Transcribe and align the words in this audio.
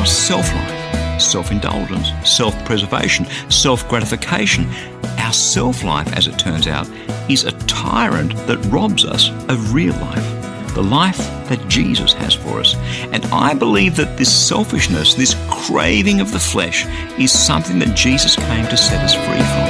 Our 0.00 0.06
self 0.06 0.50
life, 0.54 1.20
self 1.20 1.50
indulgence, 1.52 2.08
self 2.24 2.54
preservation, 2.64 3.26
self 3.50 3.86
gratification, 3.86 4.66
our 5.18 5.32
self 5.34 5.84
life, 5.84 6.10
as 6.16 6.26
it 6.26 6.38
turns 6.38 6.66
out, 6.66 6.88
is 7.28 7.44
a 7.44 7.52
tyrant 7.66 8.34
that 8.46 8.56
robs 8.72 9.04
us 9.04 9.28
of 9.50 9.74
real 9.74 9.92
life, 9.96 10.74
the 10.74 10.82
life 10.82 11.18
that 11.50 11.62
Jesus 11.68 12.14
has 12.14 12.32
for 12.32 12.60
us. 12.60 12.76
And 13.12 13.26
I 13.26 13.52
believe 13.52 13.94
that 13.96 14.16
this 14.16 14.34
selfishness, 14.34 15.12
this 15.12 15.36
craving 15.50 16.22
of 16.22 16.32
the 16.32 16.40
flesh, 16.40 16.86
is 17.18 17.30
something 17.30 17.78
that 17.80 17.94
Jesus 17.94 18.36
came 18.36 18.66
to 18.68 18.78
set 18.78 19.04
us 19.04 19.12
free 19.12 19.36
from. 19.36 19.68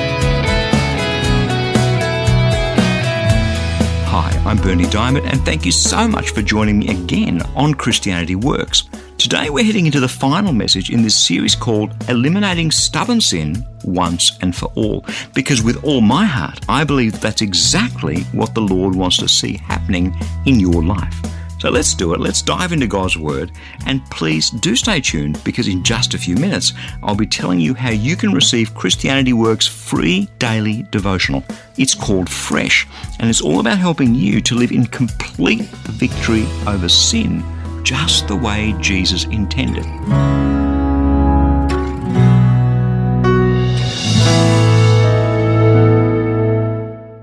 Hi, 4.07 4.43
I'm 4.47 4.59
Berni 4.59 4.85
Dymet, 4.85 5.25
and 5.25 5.45
thank 5.45 5.67
you 5.67 5.73
so 5.73 6.07
much 6.07 6.31
for 6.31 6.41
joining 6.41 6.79
me 6.79 6.89
again 6.91 7.43
on 7.57 7.75
Christianity 7.75 8.37
Works. 8.37 8.85
Today 9.21 9.51
we're 9.51 9.63
heading 9.63 9.85
into 9.85 10.01
the 10.01 10.09
final 10.09 10.51
message 10.51 10.89
in 10.89 11.03
this 11.03 11.15
series 11.15 11.55
called 11.55 11.95
Eliminating 12.09 12.71
Stubborn 12.71 13.21
Sin 13.21 13.67
Once 13.85 14.39
and 14.41 14.57
for 14.57 14.73
All. 14.77 15.05
Because 15.35 15.63
with 15.63 15.85
all 15.85 16.01
my 16.01 16.25
heart, 16.25 16.65
I 16.71 16.85
believe 16.85 17.21
that's 17.21 17.43
exactly 17.43 18.23
what 18.33 18.55
the 18.55 18.63
Lord 18.63 18.95
wants 18.95 19.19
to 19.19 19.29
see 19.29 19.59
happening 19.59 20.17
in 20.47 20.59
your 20.59 20.83
life. 20.83 21.15
So 21.59 21.69
let's 21.69 21.93
do 21.93 22.15
it. 22.15 22.21
Let's 22.21 22.41
dive 22.41 22.73
into 22.73 22.87
God's 22.87 23.19
Word. 23.19 23.53
And 23.85 24.03
please 24.11 24.49
do 24.49 24.75
stay 24.75 25.03
tuned 25.03 25.45
because 25.45 25.69
in 25.69 25.85
just 25.85 26.15
a 26.15 26.19
few 26.19 26.37
minutes, 26.37 26.73
I'll 27.03 27.15
be 27.15 27.27
telling 27.27 27.61
you 27.61 27.75
how 27.75 27.91
you 27.91 28.17
can 28.17 28.33
receive 28.33 28.75
Christianity 28.75 29.35
Works 29.35 29.67
free 29.67 30.31
daily 30.39 30.85
devotional. 30.85 31.45
It's 31.77 31.95
called 31.95 32.31
Fresh, 32.31 32.89
and 33.19 33.29
it's 33.29 33.43
all 33.43 33.61
about 33.61 33.77
helping 33.77 34.15
you 34.15 34.41
to 34.41 34.55
live 34.55 34.73
in 34.73 34.87
complete 34.87 35.61
victory 35.61 36.47
over 36.67 36.89
sin 36.89 37.45
just 37.83 38.29
the 38.29 38.37
way 38.37 38.75
Jesus 38.81 39.25
intended. 39.25 39.85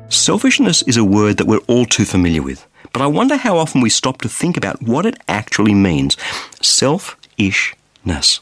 Selfishness 0.10 0.82
is 0.84 0.98
a 0.98 1.04
word 1.04 1.38
that 1.38 1.48
we're 1.48 1.66
all 1.68 1.86
too 1.86 2.04
familiar 2.04 2.42
with, 2.42 2.68
but 2.92 3.02
I 3.02 3.08
wonder 3.08 3.38
how 3.38 3.58
often 3.58 3.82
we 3.82 3.90
stop 3.90 4.22
to 4.22 4.30
think 4.30 4.58
about 4.58 4.82
what 4.82 5.06
it 5.06 5.16
actually 5.28 5.74
means. 5.74 6.18
Selfishness. 6.62 8.42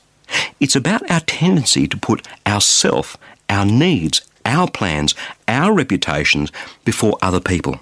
It's 0.59 0.75
about 0.75 1.09
our 1.09 1.19
tendency 1.21 1.87
to 1.87 1.97
put 1.97 2.27
ourself, 2.47 3.17
our 3.49 3.65
needs, 3.65 4.27
our 4.45 4.69
plans, 4.69 5.13
our 5.47 5.73
reputations 5.73 6.51
before 6.83 7.17
other 7.21 7.39
people. 7.39 7.79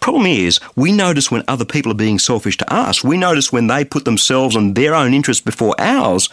Problem 0.00 0.26
is, 0.26 0.60
we 0.74 0.92
notice 0.92 1.30
when 1.30 1.44
other 1.48 1.64
people 1.64 1.92
are 1.92 1.96
being 1.96 2.18
selfish 2.18 2.56
to 2.58 2.72
us. 2.72 3.04
We 3.04 3.16
notice 3.16 3.52
when 3.52 3.66
they 3.66 3.84
put 3.84 4.04
themselves 4.04 4.56
and 4.56 4.74
their 4.74 4.94
own 4.94 5.14
interests 5.14 5.44
before 5.44 5.74
ours. 5.78 6.28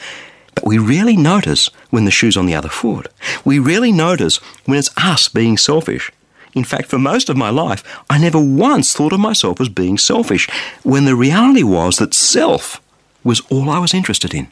But 0.55 0.65
we 0.65 0.77
rarely 0.77 1.17
notice 1.17 1.67
when 1.89 2.05
the 2.05 2.11
shoe's 2.11 2.37
on 2.37 2.45
the 2.45 2.55
other 2.55 2.69
foot. 2.69 3.07
We 3.43 3.59
rarely 3.59 3.91
notice 3.91 4.37
when 4.65 4.77
it's 4.77 4.95
us 4.97 5.27
being 5.27 5.57
selfish. 5.57 6.11
In 6.53 6.63
fact, 6.63 6.89
for 6.89 6.99
most 6.99 7.29
of 7.29 7.37
my 7.37 7.49
life, 7.49 7.83
I 8.09 8.19
never 8.19 8.39
once 8.39 8.93
thought 8.93 9.13
of 9.13 9.19
myself 9.19 9.59
as 9.59 9.69
being 9.69 9.97
selfish, 9.97 10.47
when 10.83 11.05
the 11.05 11.15
reality 11.15 11.63
was 11.63 11.97
that 11.97 12.13
self 12.13 12.79
was 13.23 13.41
all 13.49 13.69
I 13.69 13.79
was 13.79 13.93
interested 13.93 14.33
in. 14.33 14.51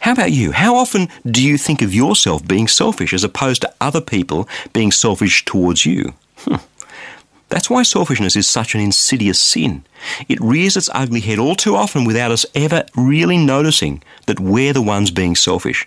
How 0.00 0.12
about 0.12 0.32
you? 0.32 0.52
How 0.52 0.76
often 0.76 1.08
do 1.30 1.46
you 1.46 1.58
think 1.58 1.82
of 1.82 1.94
yourself 1.94 2.46
being 2.46 2.66
selfish 2.66 3.12
as 3.12 3.22
opposed 3.22 3.60
to 3.62 3.74
other 3.80 4.00
people 4.00 4.48
being 4.72 4.90
selfish 4.90 5.44
towards 5.44 5.84
you? 5.84 6.14
Hmm. 6.38 6.56
That's 7.50 7.68
why 7.68 7.82
selfishness 7.82 8.36
is 8.36 8.48
such 8.48 8.74
an 8.74 8.80
insidious 8.80 9.38
sin. 9.38 9.84
It 10.28 10.40
rears 10.40 10.76
its 10.76 10.88
ugly 10.94 11.20
head 11.20 11.38
all 11.38 11.56
too 11.56 11.76
often 11.76 12.04
without 12.04 12.30
us 12.30 12.46
ever 12.54 12.86
really 12.96 13.36
noticing 13.36 14.02
that 14.26 14.40
we're 14.40 14.72
the 14.72 14.80
ones 14.80 15.10
being 15.10 15.36
selfish. 15.36 15.86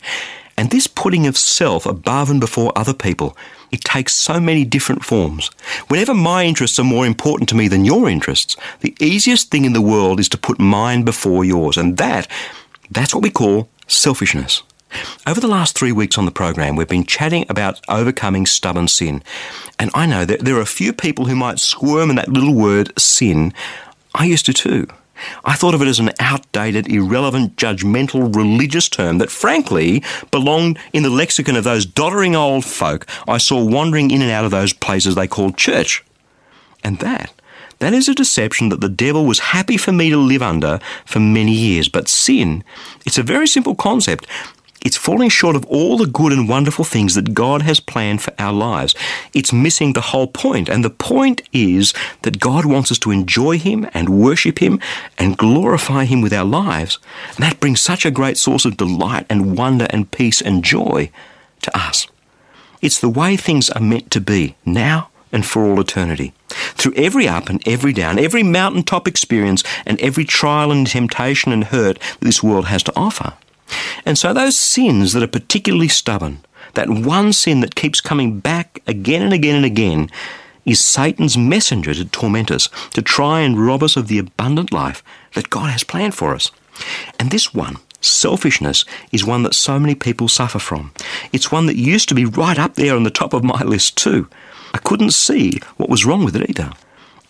And 0.57 0.69
this 0.69 0.87
putting 0.87 1.25
of 1.25 1.37
self 1.37 1.85
above 1.85 2.29
and 2.29 2.39
before 2.39 2.71
other 2.75 2.93
people, 2.93 3.35
it 3.71 3.83
takes 3.83 4.13
so 4.13 4.39
many 4.39 4.65
different 4.65 5.03
forms. 5.03 5.49
Whenever 5.87 6.13
my 6.13 6.43
interests 6.45 6.77
are 6.77 6.83
more 6.83 7.07
important 7.07 7.49
to 7.49 7.55
me 7.55 7.67
than 7.67 7.85
your 7.85 8.07
interests, 8.07 8.55
the 8.81 8.95
easiest 8.99 9.49
thing 9.49 9.65
in 9.65 9.73
the 9.73 9.81
world 9.81 10.19
is 10.19 10.29
to 10.29 10.37
put 10.37 10.59
mine 10.59 11.03
before 11.03 11.43
yours. 11.43 11.77
And 11.77 11.97
that, 11.97 12.27
that's 12.91 13.15
what 13.15 13.23
we 13.23 13.31
call 13.31 13.69
selfishness. 13.87 14.61
Over 15.25 15.39
the 15.39 15.47
last 15.47 15.77
three 15.77 15.91
weeks 15.91 16.17
on 16.17 16.25
the 16.25 16.31
program, 16.31 16.75
we've 16.75 16.87
been 16.87 17.05
chatting 17.05 17.45
about 17.49 17.79
overcoming 17.87 18.45
stubborn 18.45 18.87
sin. 18.87 19.23
And 19.79 19.89
I 19.93 20.05
know 20.05 20.25
that 20.25 20.41
there 20.41 20.55
are 20.55 20.61
a 20.61 20.65
few 20.65 20.93
people 20.93 21.25
who 21.25 21.35
might 21.35 21.59
squirm 21.59 22.09
in 22.09 22.15
that 22.15 22.29
little 22.29 22.53
word 22.53 22.97
sin. 22.99 23.53
I 24.13 24.25
used 24.25 24.45
to 24.47 24.53
too. 24.53 24.87
I 25.45 25.55
thought 25.55 25.75
of 25.75 25.81
it 25.81 25.87
as 25.87 25.99
an 25.99 26.11
outdated, 26.19 26.91
irrelevant, 26.91 27.55
judgmental 27.55 28.35
religious 28.35 28.89
term 28.89 29.19
that 29.19 29.29
frankly 29.29 30.03
belonged 30.31 30.79
in 30.91 31.03
the 31.03 31.09
lexicon 31.09 31.55
of 31.55 31.63
those 31.63 31.85
doddering 31.85 32.35
old 32.35 32.65
folk 32.65 33.07
I 33.27 33.37
saw 33.37 33.63
wandering 33.63 34.11
in 34.11 34.21
and 34.21 34.31
out 34.31 34.45
of 34.45 34.51
those 34.51 34.73
places 34.73 35.15
they 35.15 35.27
called 35.27 35.57
church. 35.57 36.03
And 36.83 36.99
that, 36.99 37.31
that 37.79 37.93
is 37.93 38.09
a 38.09 38.15
deception 38.15 38.69
that 38.69 38.81
the 38.81 38.89
devil 38.89 39.25
was 39.25 39.39
happy 39.39 39.77
for 39.77 39.91
me 39.91 40.09
to 40.09 40.17
live 40.17 40.41
under 40.41 40.79
for 41.05 41.19
many 41.19 41.53
years. 41.53 41.89
But 41.89 42.07
sin, 42.07 42.63
it's 43.05 43.17
a 43.17 43.23
very 43.23 43.47
simple 43.47 43.75
concept. 43.75 44.27
It's 44.83 44.97
falling 44.97 45.29
short 45.29 45.55
of 45.55 45.65
all 45.65 45.97
the 45.97 46.05
good 46.05 46.33
and 46.33 46.47
wonderful 46.47 46.83
things 46.83 47.15
that 47.15 47.33
God 47.33 47.61
has 47.61 47.79
planned 47.79 48.21
for 48.21 48.33
our 48.37 48.51
lives. 48.51 48.93
It's 49.33 49.53
missing 49.53 49.93
the 49.93 50.01
whole 50.01 50.27
point. 50.27 50.67
And 50.67 50.83
the 50.83 50.89
point 50.89 51.41
is 51.53 51.93
that 52.23 52.39
God 52.39 52.65
wants 52.65 52.91
us 52.91 52.99
to 52.99 53.11
enjoy 53.11 53.57
Him 53.57 53.87
and 53.93 54.09
worship 54.09 54.59
Him 54.59 54.79
and 55.17 55.37
glorify 55.37 56.03
Him 56.03 56.21
with 56.21 56.33
our 56.33 56.45
lives. 56.45 56.99
And 57.29 57.37
that 57.37 57.61
brings 57.61 57.79
such 57.79 58.05
a 58.05 58.11
great 58.11 58.37
source 58.37 58.65
of 58.65 58.77
delight 58.77 59.25
and 59.29 59.57
wonder 59.57 59.87
and 59.89 60.11
peace 60.11 60.41
and 60.41 60.63
joy 60.63 61.09
to 61.61 61.77
us. 61.77 62.07
It's 62.81 62.99
the 62.99 63.09
way 63.09 63.37
things 63.37 63.69
are 63.69 63.81
meant 63.81 64.11
to 64.11 64.19
be 64.19 64.57
now 64.65 65.09
and 65.31 65.45
for 65.45 65.63
all 65.63 65.79
eternity. 65.79 66.33
Through 66.49 66.93
every 66.95 67.27
up 67.27 67.49
and 67.49 67.65
every 67.65 67.93
down, 67.93 68.19
every 68.19 68.43
mountaintop 68.43 69.07
experience 69.07 69.63
and 69.85 69.99
every 70.01 70.25
trial 70.25 70.71
and 70.71 70.85
temptation 70.85 71.53
and 71.53 71.63
hurt 71.63 71.97
that 72.19 72.25
this 72.25 72.43
world 72.43 72.65
has 72.65 72.83
to 72.83 72.93
offer. 72.95 73.33
And 74.05 74.17
so 74.17 74.33
those 74.33 74.57
sins 74.57 75.13
that 75.13 75.23
are 75.23 75.27
particularly 75.27 75.87
stubborn, 75.87 76.43
that 76.73 76.89
one 76.89 77.33
sin 77.33 77.59
that 77.61 77.75
keeps 77.75 78.01
coming 78.01 78.39
back 78.39 78.81
again 78.87 79.21
and 79.21 79.33
again 79.33 79.55
and 79.55 79.65
again, 79.65 80.09
is 80.65 80.83
Satan's 80.83 81.37
messenger 81.37 81.93
to 81.93 82.05
torment 82.05 82.49
us, 82.49 82.69
to 82.91 83.01
try 83.01 83.41
and 83.41 83.65
rob 83.65 83.83
us 83.83 83.97
of 83.97 84.07
the 84.07 84.17
abundant 84.17 84.71
life 84.71 85.03
that 85.33 85.49
God 85.49 85.71
has 85.71 85.83
planned 85.83 86.15
for 86.15 86.33
us. 86.33 86.51
And 87.19 87.31
this 87.31 87.53
one, 87.53 87.77
selfishness, 88.01 88.85
is 89.11 89.25
one 89.25 89.43
that 89.43 89.55
so 89.55 89.79
many 89.79 89.95
people 89.95 90.27
suffer 90.27 90.59
from. 90.59 90.91
It's 91.31 91.51
one 91.51 91.65
that 91.65 91.75
used 91.75 92.09
to 92.09 92.15
be 92.15 92.25
right 92.25 92.57
up 92.57 92.75
there 92.75 92.95
on 92.95 93.03
the 93.03 93.09
top 93.09 93.33
of 93.33 93.43
my 93.43 93.61
list 93.63 93.97
too. 93.97 94.29
I 94.73 94.79
couldn't 94.79 95.11
see 95.11 95.59
what 95.77 95.89
was 95.89 96.05
wrong 96.05 96.23
with 96.23 96.35
it 96.35 96.49
either. 96.49 96.71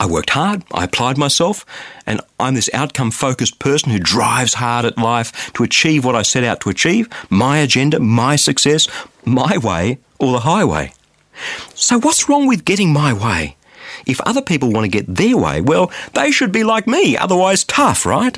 I 0.04 0.06
worked 0.06 0.32
hard, 0.32 0.66
I 0.74 0.84
applied 0.84 1.18
myself, 1.18 1.66
and 2.06 2.20
I'm 2.38 2.56
this 2.56 2.70
outcome 2.74 3.10
focused 3.10 3.58
person 3.60 3.90
who 3.90 4.00
drives 4.00 4.56
hard 4.56 4.84
at 4.84 4.98
life 4.98 5.54
to 5.54 5.64
achieve 5.64 6.04
what 6.04 6.14
I 6.14 6.24
set 6.24 6.44
out 6.44 6.60
to 6.62 6.70
achieve 6.70 7.08
my 7.30 7.60
agenda, 7.60 8.02
my 8.02 8.36
success, 8.36 8.90
my 9.24 9.58
way, 9.58 10.00
or 10.20 10.34
the 10.34 10.42
highway. 10.42 10.92
So, 11.74 12.02
what's 12.02 12.28
wrong 12.28 12.48
with 12.48 12.66
getting 12.66 12.92
my 12.92 13.14
way? 13.14 13.56
If 14.06 14.20
other 14.26 14.42
people 14.42 14.74
want 14.74 14.84
to 14.84 14.90
get 14.90 15.06
their 15.08 15.38
way, 15.38 15.62
well, 15.62 15.90
they 16.14 16.32
should 16.32 16.52
be 16.52 16.66
like 16.66 16.86
me, 16.86 17.16
otherwise 17.16 17.64
tough, 17.64 18.06
right? 18.06 18.38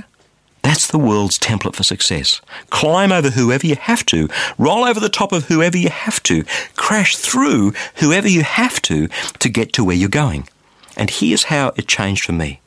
That's 0.61 0.85
the 0.85 0.99
world's 0.99 1.39
template 1.39 1.75
for 1.75 1.83
success. 1.83 2.41
Climb 2.69 3.11
over 3.11 3.31
whoever 3.31 3.65
you 3.65 3.75
have 3.75 4.05
to, 4.05 4.29
roll 4.59 4.83
over 4.83 4.99
the 4.99 5.09
top 5.09 5.31
of 5.31 5.45
whoever 5.45 5.77
you 5.77 5.89
have 5.89 6.21
to, 6.23 6.43
crash 6.75 7.15
through 7.15 7.73
whoever 7.95 8.27
you 8.27 8.43
have 8.43 8.83
to 8.83 9.07
to 9.39 9.49
get 9.49 9.73
to 9.73 9.83
where 9.83 9.95
you're 9.95 10.09
going. 10.09 10.47
And 10.97 11.09
here's 11.09 11.43
how 11.43 11.73
it 11.75 11.87
changed 11.87 12.23
for 12.23 12.31
me. 12.31 12.59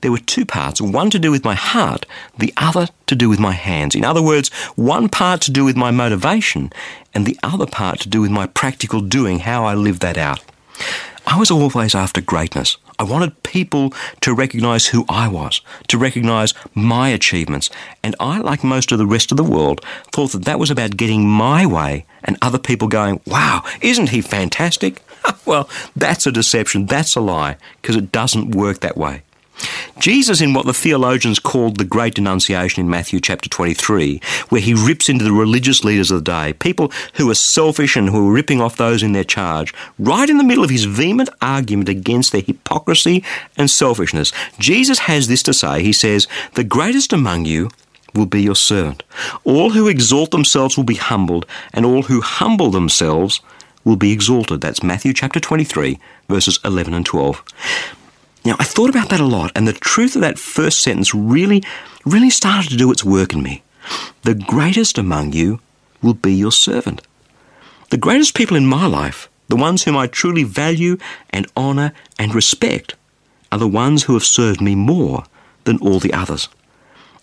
There 0.00 0.12
were 0.12 0.18
two 0.18 0.44
parts, 0.44 0.80
one 0.80 1.10
to 1.10 1.18
do 1.18 1.30
with 1.30 1.44
my 1.44 1.54
heart, 1.54 2.06
the 2.38 2.52
other 2.56 2.88
to 3.06 3.16
do 3.16 3.28
with 3.28 3.40
my 3.40 3.52
hands. 3.52 3.94
In 3.94 4.04
other 4.04 4.22
words, 4.22 4.48
one 4.76 5.08
part 5.08 5.40
to 5.42 5.50
do 5.50 5.64
with 5.64 5.76
my 5.76 5.90
motivation, 5.90 6.72
and 7.12 7.26
the 7.26 7.38
other 7.42 7.66
part 7.66 8.00
to 8.00 8.08
do 8.08 8.20
with 8.20 8.30
my 8.30 8.46
practical 8.46 9.00
doing, 9.00 9.40
how 9.40 9.64
I 9.64 9.74
lived 9.74 10.00
that 10.02 10.16
out. 10.16 10.40
I 11.26 11.38
was 11.38 11.50
always 11.50 11.94
after 11.94 12.20
greatness. 12.20 12.76
I 12.98 13.02
wanted 13.02 13.42
people 13.42 13.92
to 14.20 14.34
recognize 14.34 14.86
who 14.86 15.04
I 15.08 15.26
was, 15.26 15.60
to 15.88 15.98
recognize 15.98 16.54
my 16.74 17.08
achievements. 17.08 17.70
And 18.02 18.14
I, 18.20 18.38
like 18.38 18.62
most 18.62 18.92
of 18.92 18.98
the 18.98 19.06
rest 19.06 19.32
of 19.32 19.36
the 19.36 19.42
world, 19.42 19.84
thought 20.12 20.32
that 20.32 20.44
that 20.44 20.58
was 20.58 20.70
about 20.70 20.96
getting 20.96 21.28
my 21.28 21.66
way 21.66 22.04
and 22.22 22.36
other 22.40 22.58
people 22.58 22.88
going, 22.88 23.20
wow, 23.26 23.64
isn't 23.80 24.10
he 24.10 24.20
fantastic? 24.20 25.02
well, 25.46 25.68
that's 25.96 26.26
a 26.26 26.32
deception. 26.32 26.86
That's 26.86 27.16
a 27.16 27.20
lie 27.20 27.56
because 27.80 27.96
it 27.96 28.12
doesn't 28.12 28.54
work 28.54 28.80
that 28.80 28.96
way. 28.96 29.22
Jesus, 29.98 30.40
in 30.40 30.52
what 30.52 30.66
the 30.66 30.74
theologians 30.74 31.38
called 31.38 31.76
the 31.76 31.84
Great 31.84 32.14
Denunciation 32.14 32.80
in 32.80 32.90
Matthew 32.90 33.20
chapter 33.20 33.48
23, 33.48 34.20
where 34.48 34.60
he 34.60 34.74
rips 34.74 35.08
into 35.08 35.24
the 35.24 35.32
religious 35.32 35.84
leaders 35.84 36.10
of 36.10 36.24
the 36.24 36.30
day, 36.30 36.52
people 36.54 36.92
who 37.14 37.30
are 37.30 37.36
selfish 37.36 37.96
and 37.96 38.10
who 38.10 38.28
are 38.28 38.32
ripping 38.32 38.60
off 38.60 38.76
those 38.76 39.02
in 39.02 39.12
their 39.12 39.24
charge, 39.24 39.72
right 39.98 40.28
in 40.28 40.38
the 40.38 40.44
middle 40.44 40.64
of 40.64 40.70
his 40.70 40.84
vehement 40.84 41.28
argument 41.40 41.88
against 41.88 42.32
their 42.32 42.40
hypocrisy 42.40 43.22
and 43.56 43.70
selfishness, 43.70 44.32
Jesus 44.58 45.00
has 45.00 45.28
this 45.28 45.42
to 45.44 45.54
say. 45.54 45.82
He 45.82 45.92
says, 45.92 46.26
The 46.54 46.64
greatest 46.64 47.12
among 47.12 47.44
you 47.44 47.70
will 48.14 48.26
be 48.26 48.42
your 48.42 48.56
servant. 48.56 49.02
All 49.44 49.70
who 49.70 49.88
exalt 49.88 50.32
themselves 50.32 50.76
will 50.76 50.84
be 50.84 50.94
humbled, 50.94 51.46
and 51.72 51.86
all 51.86 52.02
who 52.02 52.20
humble 52.20 52.70
themselves 52.70 53.40
will 53.84 53.96
be 53.96 54.12
exalted. 54.12 54.60
That's 54.60 54.82
Matthew 54.82 55.12
chapter 55.12 55.40
23, 55.40 55.98
verses 56.28 56.58
11 56.64 56.94
and 56.94 57.06
12. 57.06 57.44
Now, 58.44 58.56
I 58.58 58.64
thought 58.64 58.90
about 58.90 59.08
that 59.10 59.20
a 59.20 59.24
lot, 59.24 59.52
and 59.54 59.66
the 59.66 59.72
truth 59.72 60.16
of 60.16 60.22
that 60.22 60.38
first 60.38 60.80
sentence 60.80 61.14
really, 61.14 61.62
really 62.04 62.30
started 62.30 62.70
to 62.70 62.76
do 62.76 62.90
its 62.90 63.04
work 63.04 63.32
in 63.32 63.42
me. 63.42 63.62
The 64.22 64.34
greatest 64.34 64.98
among 64.98 65.32
you 65.32 65.60
will 66.02 66.14
be 66.14 66.34
your 66.34 66.52
servant. 66.52 67.02
The 67.90 67.96
greatest 67.96 68.34
people 68.34 68.56
in 68.56 68.66
my 68.66 68.86
life, 68.86 69.28
the 69.48 69.56
ones 69.56 69.84
whom 69.84 69.96
I 69.96 70.06
truly 70.06 70.42
value 70.42 70.98
and 71.30 71.46
honour 71.56 71.92
and 72.18 72.34
respect, 72.34 72.94
are 73.52 73.58
the 73.58 73.68
ones 73.68 74.04
who 74.04 74.14
have 74.14 74.24
served 74.24 74.60
me 74.60 74.74
more 74.74 75.24
than 75.64 75.78
all 75.78 75.98
the 75.98 76.12
others. 76.12 76.48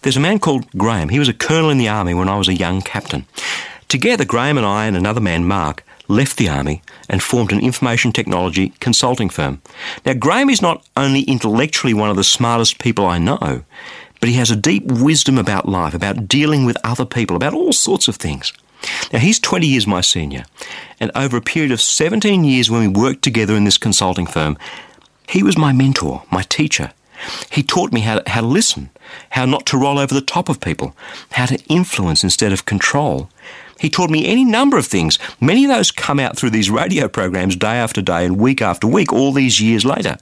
There's 0.01 0.17
a 0.17 0.21
man 0.21 0.39
called 0.39 0.71
Graham. 0.71 1.09
He 1.09 1.19
was 1.19 1.29
a 1.29 1.33
colonel 1.33 1.69
in 1.69 1.77
the 1.77 1.89
army 1.89 2.13
when 2.13 2.29
I 2.29 2.37
was 2.37 2.47
a 2.47 2.55
young 2.55 2.81
captain. 2.81 3.25
Together, 3.87 4.25
Graham 4.25 4.57
and 4.57 4.65
I 4.65 4.85
and 4.85 4.97
another 4.97 5.21
man, 5.21 5.45
Mark, 5.45 5.83
left 6.11 6.37
the 6.37 6.49
army 6.49 6.81
and 7.09 7.23
formed 7.23 7.51
an 7.51 7.59
information 7.59 8.11
technology 8.11 8.69
consulting 8.79 9.29
firm. 9.29 9.61
Now, 10.05 10.13
Graham 10.13 10.49
is 10.49 10.61
not 10.61 10.85
only 10.95 11.21
intellectually 11.21 11.93
one 11.93 12.09
of 12.09 12.17
the 12.17 12.23
smartest 12.23 12.79
people 12.79 13.05
I 13.05 13.17
know, 13.17 13.63
but 14.19 14.29
he 14.29 14.35
has 14.35 14.51
a 14.51 14.55
deep 14.55 14.85
wisdom 14.85 15.37
about 15.37 15.67
life, 15.67 15.93
about 15.93 16.27
dealing 16.27 16.65
with 16.65 16.77
other 16.83 17.05
people, 17.05 17.35
about 17.35 17.53
all 17.53 17.73
sorts 17.73 18.07
of 18.07 18.17
things. 18.17 18.53
Now, 19.11 19.19
he's 19.19 19.39
20 19.39 19.67
years 19.67 19.87
my 19.87 20.01
senior, 20.01 20.45
and 20.99 21.11
over 21.15 21.37
a 21.37 21.41
period 21.41 21.71
of 21.71 21.81
17 21.81 22.43
years 22.43 22.69
when 22.69 22.81
we 22.81 22.87
worked 22.87 23.23
together 23.23 23.55
in 23.55 23.63
this 23.63 23.77
consulting 23.77 24.25
firm, 24.25 24.57
he 25.27 25.43
was 25.43 25.57
my 25.57 25.71
mentor, 25.71 26.23
my 26.31 26.43
teacher. 26.43 26.91
He 27.51 27.61
taught 27.61 27.91
me 27.91 28.01
how 28.01 28.19
to, 28.19 28.29
how 28.29 28.41
to 28.41 28.47
listen, 28.47 28.89
how 29.31 29.45
not 29.45 29.65
to 29.67 29.77
roll 29.77 29.99
over 29.99 30.13
the 30.13 30.21
top 30.21 30.49
of 30.49 30.59
people, 30.59 30.95
how 31.31 31.45
to 31.45 31.63
influence 31.65 32.23
instead 32.23 32.51
of 32.51 32.65
control, 32.65 33.29
he 33.81 33.89
taught 33.89 34.11
me 34.11 34.27
any 34.27 34.45
number 34.45 34.77
of 34.77 34.85
things. 34.85 35.17
Many 35.39 35.65
of 35.65 35.71
those 35.71 35.89
come 35.89 36.19
out 36.19 36.37
through 36.37 36.51
these 36.51 36.69
radio 36.69 37.07
programs 37.07 37.55
day 37.55 37.77
after 37.77 37.99
day 37.99 38.27
and 38.27 38.37
week 38.37 38.61
after 38.61 38.85
week, 38.85 39.11
all 39.11 39.31
these 39.33 39.59
years 39.59 39.83
later. 39.83 40.17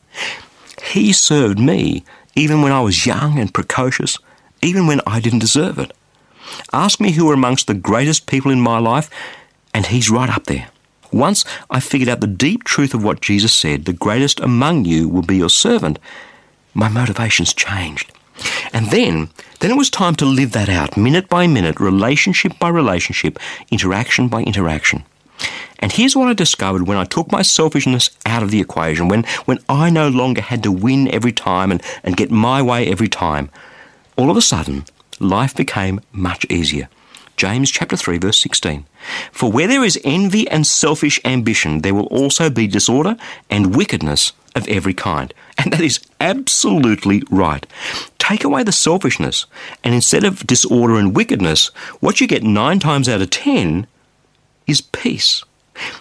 He 0.81 1.11
served 1.11 1.59
me 1.59 2.05
even 2.35 2.61
when 2.61 2.71
I 2.71 2.79
was 2.79 3.05
young 3.05 3.37
and 3.37 3.53
precocious, 3.53 4.17
even 4.61 4.87
when 4.87 5.01
I 5.05 5.19
didn't 5.19 5.39
deserve 5.39 5.77
it. 5.77 5.91
Ask 6.71 7.01
me 7.01 7.11
who 7.11 7.29
are 7.29 7.33
amongst 7.33 7.67
the 7.67 7.73
greatest 7.73 8.27
people 8.27 8.49
in 8.49 8.61
my 8.61 8.79
life, 8.79 9.09
and 9.73 9.87
he's 9.87 10.09
right 10.09 10.29
up 10.29 10.45
there. 10.45 10.69
Once 11.11 11.43
I 11.69 11.81
figured 11.81 12.07
out 12.07 12.21
the 12.21 12.27
deep 12.27 12.63
truth 12.63 12.93
of 12.93 13.03
what 13.03 13.19
Jesus 13.19 13.51
said, 13.51 13.83
the 13.83 13.91
greatest 13.91 14.39
among 14.39 14.85
you 14.85 15.09
will 15.09 15.21
be 15.21 15.35
your 15.35 15.49
servant, 15.49 15.99
my 16.73 16.87
motivations 16.87 17.53
changed. 17.53 18.09
And 18.73 18.91
then, 18.91 19.29
then 19.59 19.71
it 19.71 19.77
was 19.77 19.89
time 19.89 20.15
to 20.15 20.25
live 20.25 20.51
that 20.51 20.69
out, 20.69 20.97
minute 20.97 21.29
by 21.29 21.47
minute, 21.47 21.79
relationship 21.79 22.59
by 22.59 22.69
relationship, 22.69 23.39
interaction 23.71 24.27
by 24.27 24.43
interaction. 24.43 25.03
And 25.79 25.91
here's 25.91 26.15
what 26.15 26.27
I 26.27 26.33
discovered 26.33 26.87
when 26.87 26.97
I 26.97 27.05
took 27.05 27.31
my 27.31 27.41
selfishness 27.41 28.09
out 28.25 28.43
of 28.43 28.51
the 28.51 28.59
equation, 28.59 29.07
when, 29.07 29.23
when 29.45 29.59
I 29.69 29.89
no 29.89 30.09
longer 30.09 30.41
had 30.41 30.61
to 30.63 30.71
win 30.71 31.07
every 31.07 31.31
time 31.31 31.71
and, 31.71 31.81
and 32.03 32.17
get 32.17 32.31
my 32.31 32.61
way 32.61 32.87
every 32.87 33.07
time. 33.07 33.49
All 34.17 34.29
of 34.29 34.37
a 34.37 34.41
sudden, 34.41 34.85
life 35.19 35.55
became 35.55 36.01
much 36.11 36.45
easier. 36.49 36.89
James 37.37 37.71
chapter 37.71 37.95
3 37.95 38.17
verse 38.17 38.37
16. 38.37 38.85
For 39.31 39.49
where 39.49 39.67
there 39.67 39.85
is 39.85 39.97
envy 40.03 40.45
and 40.49 40.67
selfish 40.67 41.21
ambition, 41.23 41.79
there 41.81 41.95
will 41.95 42.07
also 42.07 42.49
be 42.49 42.67
disorder 42.67 43.15
and 43.49 43.73
wickedness 43.73 44.33
of 44.59 44.67
every 44.67 44.93
kind. 44.93 45.33
And 45.57 45.73
that 45.73 45.81
is 45.81 45.99
absolutely 46.21 47.23
right. 47.31 47.65
Take 48.19 48.43
away 48.43 48.61
the 48.61 48.71
selfishness, 48.71 49.47
and 49.83 49.95
instead 49.95 50.23
of 50.23 50.45
disorder 50.45 50.97
and 50.97 51.15
wickedness, 51.15 51.67
what 51.99 52.21
you 52.21 52.27
get 52.27 52.43
nine 52.43 52.79
times 52.79 53.09
out 53.09 53.21
of 53.21 53.31
ten 53.31 53.87
is 54.67 54.81
peace. 54.81 55.43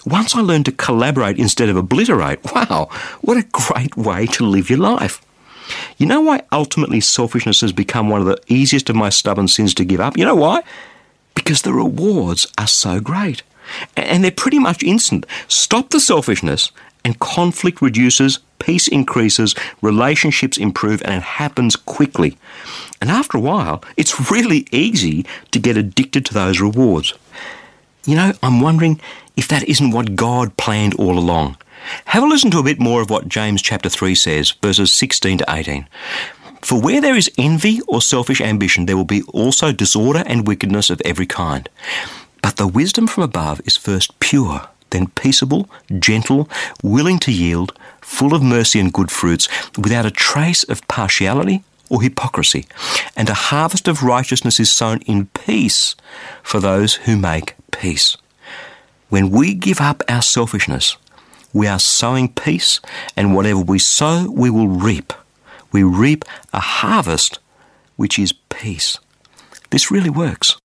Once 0.05 0.35
I 0.35 0.41
learned 0.41 0.67
to 0.67 0.73
collaborate 0.73 1.39
instead 1.39 1.69
of 1.69 1.77
obliterate, 1.77 2.41
wow, 2.53 2.89
what 3.23 3.39
a 3.39 3.47
great 3.51 3.97
way 3.97 4.27
to 4.27 4.45
live 4.45 4.69
your 4.69 4.81
life. 4.81 5.23
You 5.97 6.07
know 6.07 6.21
why 6.21 6.43
ultimately 6.53 7.01
selfishness 7.01 7.61
has 7.61 7.73
become 7.73 8.09
one 8.09 8.21
of 8.21 8.27
the 8.27 8.41
easiest 8.49 8.91
of 8.91 8.97
my 8.97 9.09
stubborn 9.09 9.49
sins 9.49 9.75
to 9.75 9.85
give 9.85 10.01
up? 10.01 10.17
You 10.19 10.25
know 10.25 10.35
why? 10.35 10.63
Because 11.35 11.63
the 11.63 11.73
rewards 11.73 12.47
are 12.59 12.67
so 12.67 13.01
great. 13.01 13.43
And 13.97 14.25
they're 14.25 14.31
pretty 14.31 14.59
much 14.59 14.83
instant. 14.83 15.27
Stop 15.47 15.91
the 15.91 16.01
selfishness 16.01 16.73
and 17.05 17.19
conflict 17.19 17.81
reduces, 17.83 18.39
peace 18.59 18.89
increases, 18.89 19.55
relationships 19.83 20.59
improve, 20.59 21.03
and 21.05 21.15
it 21.15 21.23
happens 21.23 21.77
quickly. 21.77 22.37
And 23.01 23.11
after 23.11 23.39
a 23.39 23.41
while, 23.41 23.83
it's 23.97 24.31
really 24.31 24.67
easy 24.71 25.25
to 25.51 25.59
get 25.59 25.77
addicted 25.77 26.25
to 26.27 26.35
those 26.35 26.61
rewards. 26.61 27.15
You 28.05 28.17
know, 28.17 28.33
I'm 28.43 28.61
wondering 28.61 29.01
if 29.37 29.49
that 29.49 29.69
isn't 29.69 29.91
what 29.91 30.17
God 30.17 30.57
planned 30.57 30.95
all 30.95 31.19
along. 31.19 31.57
Have 32.07 32.23
a 32.23 32.27
listen 32.27 32.51
to 32.51 32.59
a 32.59 32.65
bit 32.65 32.81
more 32.81 33.01
of 33.01 33.11
what 33.11 33.29
James 33.29 33.63
chapter 33.63 33.89
3 33.89 34.15
says, 34.15 34.51
verses 34.63 34.93
16 34.93 35.39
to 35.39 35.45
18. 35.49 35.87
For 36.63 36.81
where 36.81 37.01
there 37.01 37.17
is 37.17 37.31
envy 37.39 37.81
or 37.87 38.03
selfish 38.03 38.41
ambition, 38.41 38.87
there 38.87 38.97
will 38.97 39.05
be 39.05 39.23
also 39.33 39.71
disorder 39.71 40.25
and 40.27 40.47
wickedness 40.47 40.91
of 40.91 41.01
every 41.05 41.27
kind. 41.27 41.69
But 42.43 42.57
the 42.57 42.67
wisdom 42.67 43.07
from 43.07 43.23
above 43.23 43.61
is 43.65 43.77
first 43.77 44.19
pure 44.19 44.69
then 44.91 45.09
peaceable, 45.09 45.69
gentle, 45.99 46.49
willing 46.83 47.19
to 47.21 47.33
yield, 47.33 47.73
full 48.01 48.35
of 48.35 48.43
mercy 48.43 48.81
and 48.81 48.93
good 48.93 49.11
fruits, 49.11 49.49
without 49.77 50.07
a 50.07 50.11
trace 50.11 50.65
of 50.65 50.87
partiality 50.89 51.63
or 51.89 52.03
hypocrisy. 52.03 52.67
And 53.17 53.29
a 53.29 53.35
harvest 53.35 53.89
of 53.89 54.03
righteousness 54.03 54.61
is 54.61 54.71
sown 54.71 55.01
in 55.03 55.27
peace 55.27 55.97
for 56.43 56.61
those 56.61 56.95
who 56.95 57.17
make 57.17 57.55
peace. 57.71 58.17
When 59.09 59.31
we 59.31 59.55
give 59.55 59.81
up 59.81 60.03
our 60.09 60.23
selfishness, 60.23 60.97
we 61.53 61.67
are 61.67 61.79
sowing 61.79 62.33
peace, 62.33 62.81
and 63.17 63.35
whatever 63.35 63.61
we 63.61 63.79
sow, 63.79 64.31
we 64.31 64.51
will 64.51 64.69
reap. 64.69 65.13
We 65.73 65.83
reap 65.83 66.25
a 66.53 66.61
harvest 66.61 67.39
which 67.97 68.19
is 68.19 68.33
peace. 68.33 68.99
This 69.71 69.91
really 69.91 70.11
works. 70.11 70.57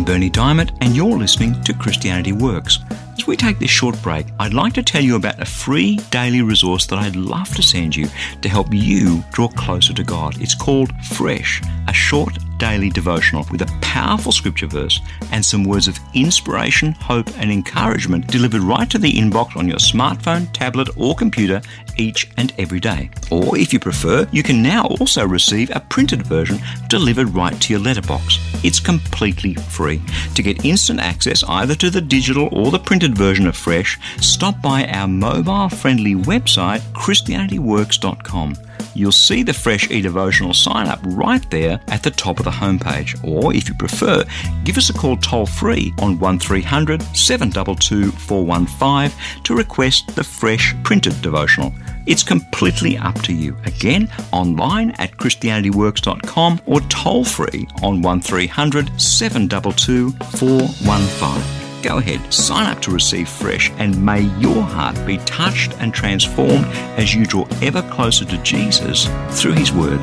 I'm 0.00 0.06
Berni 0.06 0.30
Dymet, 0.30 0.70
and 0.80 0.96
you're 0.96 1.18
listening 1.18 1.62
to 1.64 1.74
Christianity 1.74 2.32
Works. 2.32 2.78
As 3.18 3.26
we 3.26 3.36
take 3.36 3.58
this 3.58 3.68
short 3.68 4.00
break, 4.00 4.24
I'd 4.38 4.54
like 4.54 4.72
to 4.72 4.82
tell 4.82 5.02
you 5.02 5.16
about 5.16 5.38
a 5.38 5.44
free 5.44 5.96
daily 6.10 6.40
resource 6.40 6.86
that 6.86 6.98
I'd 6.98 7.16
love 7.16 7.54
to 7.54 7.62
send 7.62 7.94
you 7.94 8.06
to 8.40 8.48
help 8.48 8.68
you 8.72 9.22
draw 9.30 9.48
closer 9.48 9.92
to 9.92 10.02
God. 10.02 10.40
It's 10.40 10.54
called 10.54 10.90
Fresh, 11.04 11.60
a 11.86 11.92
short 11.92 12.38
daily 12.60 12.90
devotional 12.90 13.44
with 13.50 13.62
a 13.62 13.78
powerful 13.80 14.30
scripture 14.30 14.68
verse 14.68 15.00
and 15.32 15.44
some 15.44 15.64
words 15.64 15.88
of 15.88 15.98
inspiration, 16.14 16.92
hope, 16.92 17.26
and 17.38 17.50
encouragement 17.50 18.28
delivered 18.28 18.60
right 18.60 18.88
to 18.90 18.98
the 18.98 19.12
inbox 19.12 19.56
on 19.56 19.66
your 19.66 19.78
smartphone, 19.78 20.46
tablet, 20.52 20.88
or 20.96 21.16
computer 21.16 21.60
each 21.96 22.30
and 22.36 22.52
every 22.58 22.78
day. 22.78 23.10
Or 23.30 23.58
if 23.58 23.72
you 23.72 23.80
prefer, 23.80 24.28
you 24.30 24.42
can 24.42 24.62
now 24.62 24.84
also 25.00 25.26
receive 25.26 25.70
a 25.74 25.80
printed 25.80 26.22
version 26.22 26.58
delivered 26.88 27.30
right 27.30 27.58
to 27.62 27.72
your 27.72 27.82
letterbox. 27.82 28.38
It's 28.62 28.78
completely 28.78 29.54
free. 29.54 30.00
To 30.34 30.42
get 30.42 30.64
instant 30.64 31.00
access 31.00 31.42
either 31.44 31.74
to 31.76 31.90
the 31.90 32.00
digital 32.00 32.48
or 32.52 32.70
the 32.70 32.78
printed 32.78 33.16
version 33.16 33.46
of 33.46 33.56
Fresh, 33.56 33.98
stop 34.20 34.60
by 34.60 34.86
our 34.86 35.08
mobile 35.08 35.68
friendly 35.68 36.14
website, 36.14 36.80
ChristianityWorks.com 36.92 38.56
you'll 38.94 39.12
see 39.12 39.42
the 39.42 39.52
Fresh 39.52 39.90
E 39.90 40.00
Devotional 40.00 40.54
sign 40.54 40.88
up 40.88 41.00
right 41.04 41.48
there 41.50 41.80
at 41.88 42.02
the 42.02 42.10
top 42.10 42.38
of 42.38 42.44
the 42.44 42.50
homepage. 42.50 43.22
Or 43.26 43.54
if 43.54 43.68
you 43.68 43.74
prefer, 43.74 44.24
give 44.64 44.76
us 44.76 44.90
a 44.90 44.92
call 44.92 45.16
toll 45.16 45.46
free 45.46 45.92
on 46.00 46.18
1300 46.18 47.02
722 47.14 48.10
415 48.12 49.42
to 49.44 49.54
request 49.54 50.14
the 50.14 50.24
Fresh 50.24 50.74
printed 50.82 51.20
devotional. 51.22 51.72
It's 52.06 52.22
completely 52.22 52.96
up 52.98 53.20
to 53.22 53.32
you. 53.32 53.56
Again, 53.64 54.10
online 54.32 54.90
at 54.92 55.12
ChristianityWorks.com 55.12 56.60
or 56.66 56.80
toll 56.82 57.24
free 57.24 57.68
on 57.82 58.02
1300 58.02 59.00
722 59.00 60.10
415. 60.10 61.59
Go 61.82 61.96
ahead, 61.96 62.32
sign 62.32 62.66
up 62.66 62.82
to 62.82 62.90
receive 62.90 63.26
fresh, 63.26 63.70
and 63.78 64.04
may 64.04 64.20
your 64.38 64.62
heart 64.62 64.94
be 65.06 65.16
touched 65.18 65.72
and 65.80 65.94
transformed 65.94 66.66
as 66.98 67.14
you 67.14 67.24
draw 67.24 67.46
ever 67.62 67.80
closer 67.90 68.26
to 68.26 68.36
Jesus 68.42 69.06
through 69.30 69.52
His 69.52 69.72
Word. 69.72 69.98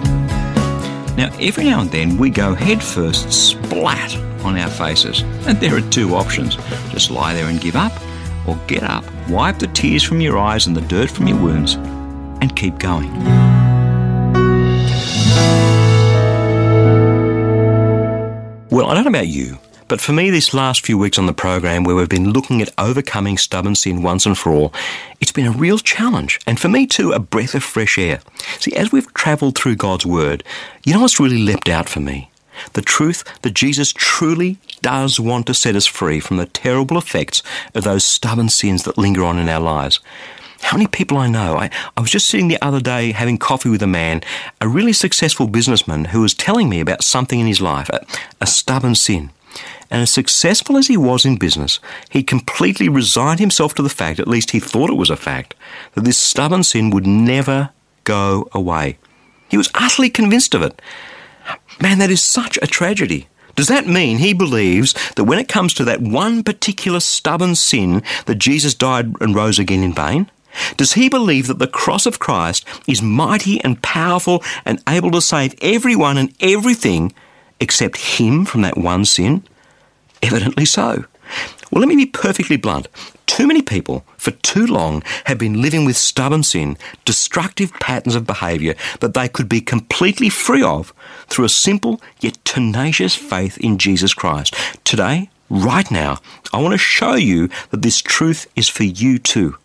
Now, 1.16 1.32
every 1.40 1.66
now 1.66 1.82
and 1.82 1.92
then 1.92 2.18
we 2.18 2.32
go 2.32 2.56
headfirst 2.56 3.32
splat 3.32 4.16
on 4.44 4.58
our 4.58 4.70
faces, 4.70 5.22
and 5.46 5.60
there 5.60 5.76
are 5.76 5.90
two 5.90 6.16
options 6.16 6.56
just 6.92 7.12
lie 7.12 7.34
there 7.34 7.46
and 7.48 7.62
give 7.62 7.76
up, 7.76 7.94
or 8.48 8.56
get 8.66 8.82
up, 8.82 9.04
wipe 9.30 9.60
the 9.60 9.68
tears 9.68 10.04
from 10.04 10.20
your 10.20 10.38
eyes 10.38 10.66
and 10.66 10.76
the 10.76 10.82
dirt 10.82 11.12
from 11.12 11.28
your 11.28 11.40
wounds, 11.40 11.76
and 12.42 12.56
keep 12.56 12.80
going. 12.80 13.14
Well, 18.70 18.88
I 18.88 18.94
don't 18.94 19.04
know 19.04 19.10
about 19.10 19.28
you, 19.28 19.58
but 19.88 20.02
for 20.02 20.12
me, 20.12 20.30
this 20.30 20.54
last 20.54 20.86
few 20.86 20.98
weeks 20.98 21.18
on 21.18 21.26
the 21.26 21.34
program, 21.34 21.84
where 21.84 21.96
we've 21.96 22.10
been 22.10 22.32
looking 22.32 22.62
at 22.62 22.74
overcoming 22.78 23.38
stubborn 23.38 23.76
sin 23.76 24.04
once 24.04 24.26
and 24.26 24.38
for 24.38 24.52
all, 24.52 24.74
it's 25.22 25.32
been 25.32 25.48
a 25.48 25.52
real 25.52 25.78
challenge. 25.78 26.40
And 26.46 26.60
for 26.60 26.68
me, 26.68 26.86
too, 26.86 27.14
a 27.14 27.20
breath 27.20 27.56
of 27.56 27.64
fresh 27.64 27.98
air. 27.98 28.20
See, 28.60 28.76
as 28.76 28.92
we've 28.92 29.14
travelled 29.14 29.58
through 29.58 29.78
God's 29.78 30.06
Word, 30.06 30.44
you 30.84 30.94
know 30.94 31.02
what's 31.02 31.20
really 31.20 31.40
leapt 31.40 31.70
out 31.70 31.88
for 31.88 32.00
me? 32.00 32.30
The 32.74 32.82
truth 32.82 33.24
that 33.44 33.54
Jesus 33.54 33.94
truly 33.94 34.58
does 34.82 35.20
want 35.20 35.46
to 35.48 35.54
set 35.54 35.76
us 35.76 35.86
free 35.86 36.20
from 36.20 36.38
the 36.38 36.48
terrible 36.48 36.98
effects 36.98 37.42
of 37.74 37.84
those 37.84 38.04
stubborn 38.04 38.50
sins 38.50 38.84
that 38.84 38.98
linger 38.98 39.24
on 39.24 39.40
in 39.40 39.48
our 39.48 39.62
lives. 39.62 40.00
How 40.62 40.76
many 40.76 40.88
people 40.88 41.18
I 41.18 41.28
know? 41.28 41.56
I, 41.56 41.70
I 41.96 42.02
was 42.02 42.10
just 42.10 42.28
sitting 42.28 42.48
the 42.48 42.62
other 42.64 42.82
day 42.82 43.12
having 43.12 43.38
coffee 43.38 43.70
with 43.70 43.84
a 43.84 43.88
man, 43.88 44.22
a 44.60 44.68
really 44.68 44.94
successful 44.94 45.48
businessman, 45.48 46.06
who 46.06 46.22
was 46.22 46.34
telling 46.34 46.68
me 46.68 46.80
about 46.80 47.04
something 47.04 47.40
in 47.40 47.48
his 47.48 47.62
life, 47.62 47.90
a, 47.90 48.06
a 48.42 48.48
stubborn 48.48 48.96
sin. 48.96 49.30
And 49.90 50.02
as 50.02 50.12
successful 50.12 50.78
as 50.78 50.88
he 50.88 50.98
was 50.98 51.26
in 51.26 51.38
business, 51.38 51.80
he 52.10 52.24
completely 52.24 52.90
resigned 52.90 53.40
himself 53.40 53.74
to 53.76 53.82
the 53.82 53.90
fact, 53.90 54.20
at 54.20 54.28
least 54.28 54.52
he 54.52 54.60
thought 54.60 54.90
it 54.90 54.98
was 54.98 55.10
a 55.10 55.16
fact, 55.16 55.56
that 55.94 56.04
this 56.04 56.18
stubborn 56.18 56.64
sin 56.64 56.90
would 56.90 57.08
never 57.08 57.70
go 58.04 58.50
away. 58.52 58.98
He 59.50 59.58
was 59.58 59.72
utterly 59.74 60.10
convinced 60.10 60.54
of 60.54 60.62
it. 60.62 60.82
Man, 61.82 62.00
that 62.00 62.12
is 62.12 62.22
such 62.22 62.58
a 62.62 62.68
tragedy. 62.68 63.28
Does 63.56 63.68
that 63.68 63.88
mean 63.88 64.18
he 64.18 64.34
believes 64.34 64.94
that 65.16 65.24
when 65.24 65.40
it 65.40 65.48
comes 65.48 65.74
to 65.76 65.84
that 65.86 66.02
one 66.02 66.44
particular 66.44 67.00
stubborn 67.00 67.56
sin 67.56 68.04
that 68.26 68.36
Jesus 68.36 68.74
died 68.74 69.14
and 69.20 69.36
rose 69.36 69.58
again 69.58 69.84
in 69.84 69.94
vain? 69.94 70.30
Does 70.76 70.94
he 70.94 71.10
believe 71.10 71.48
that 71.48 71.60
the 71.60 71.68
cross 71.68 72.06
of 72.06 72.20
Christ 72.20 72.66
is 72.88 73.02
mighty 73.02 73.64
and 73.64 73.82
powerful 73.82 74.44
and 74.66 74.82
able 74.88 75.12
to 75.12 75.22
save 75.22 75.56
everyone 75.62 76.18
and 76.18 76.34
everything 76.40 77.14
except 77.60 77.98
him 77.98 78.46
from 78.46 78.62
that 78.62 78.78
one 78.78 79.06
sin? 79.06 79.44
Evidently 80.28 80.66
so. 80.66 81.06
Well, 81.72 81.80
let 81.80 81.88
me 81.88 81.96
be 81.96 82.06
perfectly 82.06 82.58
blunt. 82.58 82.88
Too 83.26 83.48
many 83.48 83.62
people, 83.62 84.06
for 84.18 84.32
too 84.32 84.66
long, 84.66 85.04
have 85.26 85.38
been 85.38 85.62
living 85.62 85.86
with 85.86 85.96
stubborn 85.96 86.44
sin, 86.44 86.78
destructive 87.06 87.72
patterns 87.80 88.16
of 88.16 88.28
behaviour 88.28 88.76
that 89.00 89.14
they 89.14 89.30
could 89.30 89.48
be 89.48 89.62
completely 89.62 90.30
free 90.30 90.64
of 90.64 90.94
through 91.28 91.46
a 91.46 91.50
simple 91.50 92.02
yet 92.20 92.38
tenacious 92.44 93.16
faith 93.16 93.58
in 93.60 93.78
Jesus 93.78 94.14
Christ. 94.14 94.54
Today, 94.84 95.30
right 95.50 95.90
now, 95.90 96.20
I 96.52 96.62
want 96.62 96.74
to 96.74 96.78
show 96.78 97.16
you 97.16 97.50
that 97.70 97.82
this 97.82 98.02
truth 98.02 98.48
is 98.56 98.68
for 98.68 98.84
you 98.84 99.18
too. 99.18 99.58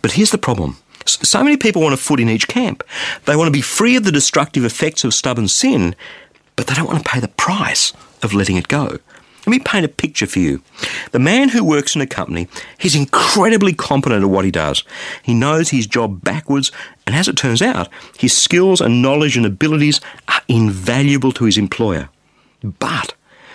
But 0.00 0.12
here's 0.12 0.30
the 0.30 0.38
problem. 0.38 0.78
So 1.04 1.42
many 1.42 1.56
people 1.56 1.82
want 1.82 1.94
a 1.94 1.98
foot 1.98 2.20
in 2.20 2.28
each 2.28 2.48
camp. 2.48 2.84
They 3.26 3.36
want 3.36 3.48
to 3.48 3.52
be 3.52 3.62
free 3.62 3.96
of 3.96 4.04
the 4.04 4.12
destructive 4.12 4.64
effects 4.64 5.04
of 5.04 5.12
stubborn 5.12 5.48
sin, 5.48 5.94
but 6.56 6.66
they 6.66 6.74
don't 6.74 6.86
want 6.86 7.04
to 7.04 7.10
pay 7.10 7.20
the 7.20 7.28
price 7.28 7.92
of 8.22 8.32
letting 8.34 8.56
it 8.56 8.68
go. 8.68 8.98
Let 9.50 9.58
me 9.58 9.64
paint 9.64 9.84
a 9.84 9.88
picture 9.88 10.28
for 10.28 10.38
you. 10.38 10.62
The 11.10 11.18
man 11.18 11.48
who 11.48 11.64
works 11.64 11.96
in 11.96 12.00
a 12.00 12.06
company, 12.06 12.46
he's 12.78 12.94
incredibly 12.94 13.72
competent 13.72 14.22
at 14.22 14.30
what 14.30 14.44
he 14.44 14.52
does. 14.52 14.84
He 15.24 15.34
knows 15.34 15.70
his 15.70 15.88
job 15.88 16.22
backwards, 16.22 16.70
and 17.04 17.16
as 17.16 17.26
it 17.26 17.36
turns 17.36 17.60
out, 17.60 17.88
his 18.16 18.36
skills 18.36 18.80
and 18.80 19.02
knowledge 19.02 19.36
and 19.36 19.44
abilities 19.44 20.00
are 20.28 20.40
invaluable 20.46 21.32
to 21.32 21.46
his 21.46 21.58
employer. 21.58 22.10
But 22.62 23.14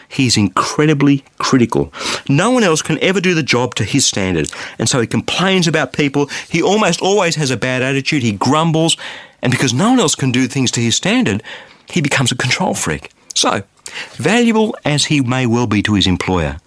he's 0.09 0.35
incredibly 0.35 1.23
critical. 1.37 1.93
No 2.27 2.51
one 2.51 2.65
else 2.65 2.81
can 2.81 2.99
ever 2.99 3.21
do 3.21 3.33
the 3.33 3.41
job 3.41 3.73
to 3.75 3.85
his 3.85 4.05
standard, 4.05 4.51
and 4.77 4.89
so 4.89 4.99
he 4.99 5.07
complains 5.07 5.65
about 5.65 5.93
people. 5.93 6.29
He 6.49 6.61
almost 6.61 7.01
always 7.01 7.37
has 7.37 7.51
a 7.51 7.55
bad 7.55 7.81
attitude. 7.81 8.21
He 8.21 8.33
grumbles, 8.33 8.97
and 9.41 9.49
because 9.49 9.73
no 9.73 9.91
one 9.91 10.01
else 10.01 10.15
can 10.15 10.33
do 10.33 10.47
things 10.47 10.71
to 10.71 10.81
his 10.81 10.97
standard, 10.97 11.41
he 11.89 12.01
becomes 12.01 12.33
a 12.33 12.35
control 12.35 12.73
freak. 12.73 13.11
So, 13.33 13.63
valuable 14.13 14.75
as 14.83 15.05
he 15.05 15.21
may 15.21 15.45
well 15.45 15.67
be 15.67 15.81
to 15.83 15.93
his 15.93 16.07
employer, 16.07 16.57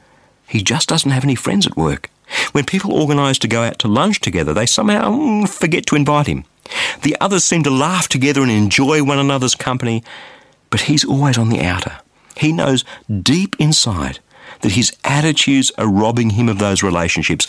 he 0.47 0.63
just 0.63 0.89
doesn't 0.89 1.11
have 1.11 1.25
any 1.25 1.35
friends 1.35 1.67
at 1.67 1.77
work. 1.77 2.11
When 2.53 2.65
people 2.65 2.93
organise 2.93 3.39
to 3.41 3.49
go 3.49 3.63
out 3.63 3.79
to 3.81 3.89
lunch 3.89 4.21
together, 4.21 4.53
they 4.53 4.67
somehow 4.67 5.11
mm, 5.11 5.49
forget 5.49 5.87
to 5.87 5.97
invite 5.97 6.27
him. 6.27 6.45
The 7.03 7.17
others 7.21 7.45
seem 7.45 7.63
to 7.63 7.71
laugh 7.71 8.09
together 8.09 8.43
and 8.43 8.51
enjoy 8.51 9.03
one 9.03 9.19
another's 9.19 9.55
company, 9.55 10.03
but 10.71 10.83
he's 10.83 11.05
always 11.05 11.39
on 11.39 11.49
the 11.49 11.63
outer. 11.63 11.99
He 12.37 12.53
knows 12.53 12.85
deep 13.23 13.57
inside 13.59 14.21
that 14.61 14.73
his 14.73 14.97
attitudes 15.05 15.73
are 15.79 15.89
robbing 15.89 16.31
him 16.31 16.49
of 16.49 16.59
those 16.59 16.83
relationships. 16.83 17.47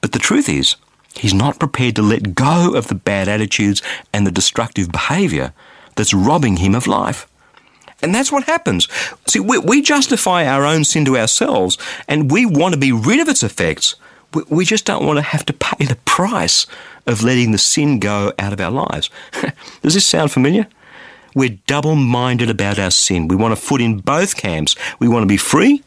But 0.00 0.12
the 0.12 0.18
truth 0.18 0.48
is, 0.48 0.76
he's 1.14 1.34
not 1.34 1.58
prepared 1.58 1.96
to 1.96 2.02
let 2.02 2.34
go 2.34 2.74
of 2.74 2.88
the 2.88 2.94
bad 2.94 3.28
attitudes 3.28 3.82
and 4.12 4.26
the 4.26 4.32
destructive 4.32 4.90
behaviour 4.90 5.52
that's 5.96 6.14
robbing 6.14 6.56
him 6.56 6.74
of 6.74 6.86
life. 6.86 7.27
And 8.02 8.14
that's 8.14 8.30
what 8.30 8.44
happens. 8.44 8.86
See, 9.26 9.40
we, 9.40 9.58
we, 9.58 9.82
justify 9.82 10.46
our 10.46 10.64
own 10.64 10.84
sin 10.84 11.04
to 11.06 11.16
ourselves 11.16 11.76
and 12.06 12.30
we 12.30 12.46
want 12.46 12.74
to 12.74 12.80
be 12.80 12.92
rid 12.92 13.18
of 13.18 13.28
its 13.28 13.42
effects. 13.42 13.96
We, 14.34 14.42
we 14.48 14.64
just 14.64 14.84
don't 14.84 15.04
want 15.04 15.16
to 15.16 15.22
have 15.22 15.44
to 15.46 15.52
pay 15.52 15.84
the 15.84 15.96
price 16.04 16.66
of 17.06 17.24
letting 17.24 17.50
the 17.50 17.58
sin 17.58 17.98
go 17.98 18.32
out 18.38 18.52
of 18.52 18.60
our 18.60 18.70
lives. 18.70 19.10
Does 19.82 19.94
this 19.94 20.06
sound 20.06 20.30
familiar? 20.30 20.68
We're 21.34 21.58
double 21.66 21.96
minded 21.96 22.50
about 22.50 22.78
our 22.78 22.90
sin. 22.90 23.28
We 23.28 23.36
want 23.36 23.56
to 23.56 23.60
foot 23.60 23.80
in 23.80 23.98
both 23.98 24.36
camps. 24.36 24.76
We 24.98 25.08
want 25.08 25.22
to 25.22 25.28
be 25.28 25.36
free, 25.36 25.82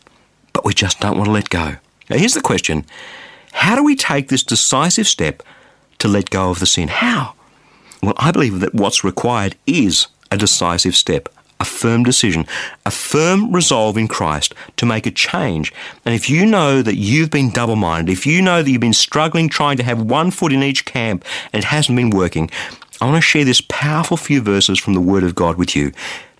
but 0.53 0.65
we 0.65 0.73
just 0.73 0.99
don't 0.99 1.17
want 1.17 1.25
to 1.25 1.31
let 1.31 1.49
go. 1.49 1.75
Now, 2.09 2.17
here's 2.17 2.33
the 2.33 2.41
question 2.41 2.85
How 3.53 3.75
do 3.75 3.83
we 3.83 3.95
take 3.95 4.27
this 4.27 4.43
decisive 4.43 5.07
step 5.07 5.43
to 5.99 6.07
let 6.07 6.29
go 6.29 6.49
of 6.49 6.59
the 6.59 6.65
sin? 6.65 6.87
How? 6.87 7.35
Well, 8.01 8.13
I 8.17 8.31
believe 8.31 8.59
that 8.61 8.73
what's 8.73 9.03
required 9.03 9.55
is 9.67 10.07
a 10.31 10.37
decisive 10.37 10.95
step, 10.95 11.29
a 11.61 11.65
firm 11.65 12.03
decision, 12.03 12.45
a 12.87 12.91
firm 12.91 13.53
resolve 13.53 13.95
in 13.95 14.07
Christ 14.07 14.55
to 14.77 14.85
make 14.85 15.05
a 15.05 15.11
change. 15.11 15.71
And 16.03 16.15
if 16.15 16.27
you 16.27 16.45
know 16.45 16.81
that 16.81 16.95
you've 16.95 17.29
been 17.29 17.51
double 17.51 17.75
minded, 17.75 18.11
if 18.11 18.25
you 18.25 18.41
know 18.41 18.63
that 18.63 18.69
you've 18.69 18.81
been 18.81 18.93
struggling 18.93 19.47
trying 19.47 19.77
to 19.77 19.83
have 19.83 20.01
one 20.01 20.31
foot 20.31 20.51
in 20.51 20.63
each 20.63 20.85
camp 20.85 21.23
and 21.53 21.63
it 21.63 21.67
hasn't 21.67 21.95
been 21.95 22.09
working, 22.09 22.49
I 22.99 23.05
want 23.05 23.17
to 23.17 23.21
share 23.21 23.45
this 23.45 23.61
powerful 23.61 24.17
few 24.17 24.41
verses 24.41 24.79
from 24.79 24.95
the 24.95 25.01
Word 25.01 25.23
of 25.23 25.35
God 25.35 25.57
with 25.57 25.75
you 25.75 25.91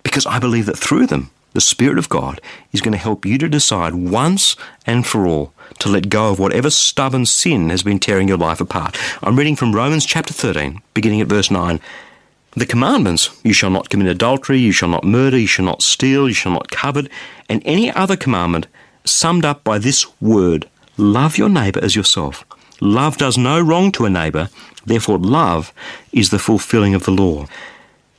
because 0.02 0.26
I 0.26 0.40
believe 0.40 0.66
that 0.66 0.76
through 0.76 1.06
them, 1.06 1.30
the 1.52 1.60
Spirit 1.60 1.98
of 1.98 2.08
God 2.08 2.40
is 2.72 2.80
going 2.80 2.92
to 2.92 2.98
help 2.98 3.24
you 3.24 3.38
to 3.38 3.48
decide 3.48 3.94
once 3.94 4.56
and 4.86 5.06
for 5.06 5.26
all 5.26 5.52
to 5.78 5.88
let 5.88 6.08
go 6.08 6.30
of 6.30 6.40
whatever 6.40 6.68
stubborn 6.68 7.26
sin 7.26 7.70
has 7.70 7.84
been 7.84 8.00
tearing 8.00 8.26
your 8.26 8.38
life 8.38 8.60
apart. 8.60 8.98
I'm 9.22 9.38
reading 9.38 9.54
from 9.54 9.72
Romans 9.72 10.04
chapter 10.04 10.32
13, 10.32 10.82
beginning 10.94 11.20
at 11.20 11.28
verse 11.28 11.50
9. 11.50 11.78
The 12.54 12.66
commandments 12.66 13.30
you 13.42 13.54
shall 13.54 13.70
not 13.70 13.88
commit 13.88 14.08
adultery, 14.08 14.58
you 14.58 14.72
shall 14.72 14.90
not 14.90 15.04
murder, 15.04 15.38
you 15.38 15.46
shall 15.46 15.64
not 15.64 15.82
steal, 15.82 16.28
you 16.28 16.34
shall 16.34 16.52
not 16.52 16.70
covet, 16.70 17.08
and 17.48 17.62
any 17.64 17.90
other 17.90 18.16
commandment 18.16 18.66
summed 19.04 19.44
up 19.44 19.64
by 19.64 19.78
this 19.78 20.06
word 20.20 20.68
love 20.98 21.38
your 21.38 21.48
neighbour 21.48 21.80
as 21.82 21.96
yourself. 21.96 22.44
Love 22.80 23.16
does 23.16 23.38
no 23.38 23.60
wrong 23.60 23.90
to 23.92 24.04
a 24.04 24.10
neighbour, 24.10 24.50
therefore, 24.84 25.18
love 25.18 25.72
is 26.12 26.28
the 26.28 26.38
fulfilling 26.38 26.94
of 26.94 27.04
the 27.04 27.10
law. 27.10 27.46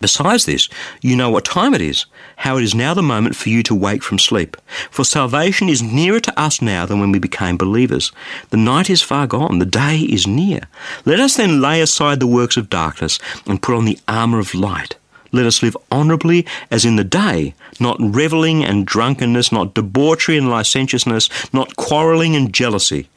Besides 0.04 0.44
this, 0.44 0.68
you 1.02 1.16
know 1.16 1.30
what 1.30 1.46
time 1.46 1.74
it 1.74 1.80
is, 1.80 2.08
how 2.36 2.58
it 2.58 2.64
is 2.66 2.76
now 2.76 2.94
the 2.94 3.02
moment 3.02 3.38
for 3.38 3.48
you 3.48 3.64
to 3.64 3.74
wake 3.74 4.04
from 4.04 4.20
sleep. 4.20 4.58
For 4.92 5.06
salvation 5.06 5.70
is 5.70 5.82
nearer 5.82 6.20
to 6.20 6.38
us 6.38 6.62
now 6.62 6.86
than 6.86 7.00
when 7.00 7.14
we 7.14 7.20
became 7.20 7.56
believers. 7.56 8.12
The 8.50 8.58
night 8.58 8.90
is 8.90 9.02
far 9.02 9.28
gone, 9.28 9.60
the 9.60 9.66
day 9.66 10.00
is 10.00 10.28
near. 10.28 10.60
Let 11.06 11.22
us 11.22 11.38
then 11.38 11.62
lay 11.62 11.80
aside 11.80 12.20
the 12.20 12.28
works 12.28 12.58
of 12.58 12.70
darkness 12.70 13.18
and 13.48 13.62
put 13.62 13.76
on 13.76 13.86
the 13.86 13.98
armour 14.06 14.40
of 14.40 14.54
light. 14.54 14.98
Let 15.32 15.46
us 15.46 15.64
live 15.64 15.78
honourably 15.90 16.46
as 16.70 16.84
in 16.84 16.98
the 16.98 17.06
day, 17.06 17.54
not 17.80 17.96
revelling 18.02 18.62
and 18.62 18.86
drunkenness, 18.86 19.54
not 19.54 19.74
debauchery 19.74 20.38
and 20.38 20.50
licentiousness, 20.50 21.30
not 21.54 21.78
quarrelling 21.78 22.36
and 22.36 22.54
jealousy 22.54 23.08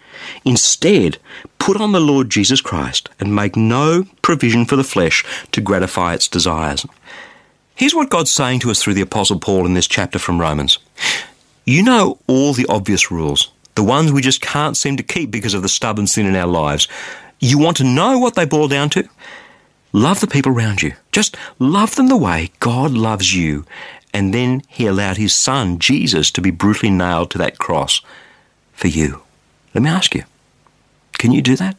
Instead, 0.44 1.18
put 1.58 1.80
on 1.80 1.92
the 1.92 2.00
Lord 2.00 2.30
Jesus 2.30 2.61
Christ 2.61 3.08
and 3.18 3.35
make 3.35 3.56
no 3.56 4.04
provision 4.23 4.64
for 4.64 4.76
the 4.76 4.85
flesh 4.85 5.25
to 5.52 5.61
gratify 5.61 6.14
its 6.14 6.28
desires. 6.28 6.87
Here's 7.75 7.94
what 7.94 8.11
God's 8.11 8.32
saying 8.32 8.61
to 8.61 8.70
us 8.70 8.82
through 8.82 8.94
the 8.94 9.02
Apostle 9.02 9.38
Paul 9.38 9.66
in 9.66 9.75
this 9.75 9.87
chapter 9.87 10.18
from 10.18 10.40
Romans. 10.40 10.78
You 11.64 11.82
know 11.82 12.18
all 12.26 12.52
the 12.52 12.66
obvious 12.68 13.11
rules, 13.11 13.50
the 13.75 13.82
ones 13.82 14.12
we 14.12 14.23
just 14.23 14.40
can't 14.40 14.76
seem 14.76 14.96
to 14.96 15.02
keep 15.02 15.30
because 15.30 15.52
of 15.52 15.62
the 15.62 15.68
stubborn 15.68 16.06
sin 16.06 16.26
in 16.26 16.37
our 16.37 16.46
lives. 16.46 16.88
You 17.38 17.58
want 17.58 17.76
to 17.78 17.85
know 17.85 18.18
what 18.18 18.35
they 18.35 18.46
boil 18.46 18.68
down 18.68 18.88
to? 18.90 19.08
Love 19.92 20.20
the 20.20 20.26
people 20.26 20.52
around 20.52 20.82
you. 20.82 20.92
Just 21.12 21.37
love 21.58 21.94
them 21.94 22.08
the 22.08 22.16
way 22.16 22.50
God 22.61 22.92
loves 22.92 23.35
you. 23.35 23.64
And 24.14 24.32
then 24.32 24.62
He 24.68 24.87
allowed 24.87 25.18
His 25.18 25.35
Son, 25.35 25.78
Jesus, 25.78 26.30
to 26.30 26.40
be 26.40 26.50
brutally 26.50 26.90
nailed 26.90 27.30
to 27.32 27.38
that 27.38 27.58
cross 27.58 28.00
for 28.73 28.88
you. 28.88 29.23
Let 29.76 29.83
me 29.83 29.90
ask 29.90 30.14
you 30.14 30.25
can 31.18 31.33
you 31.33 31.42
do 31.42 31.54
that? 31.56 31.76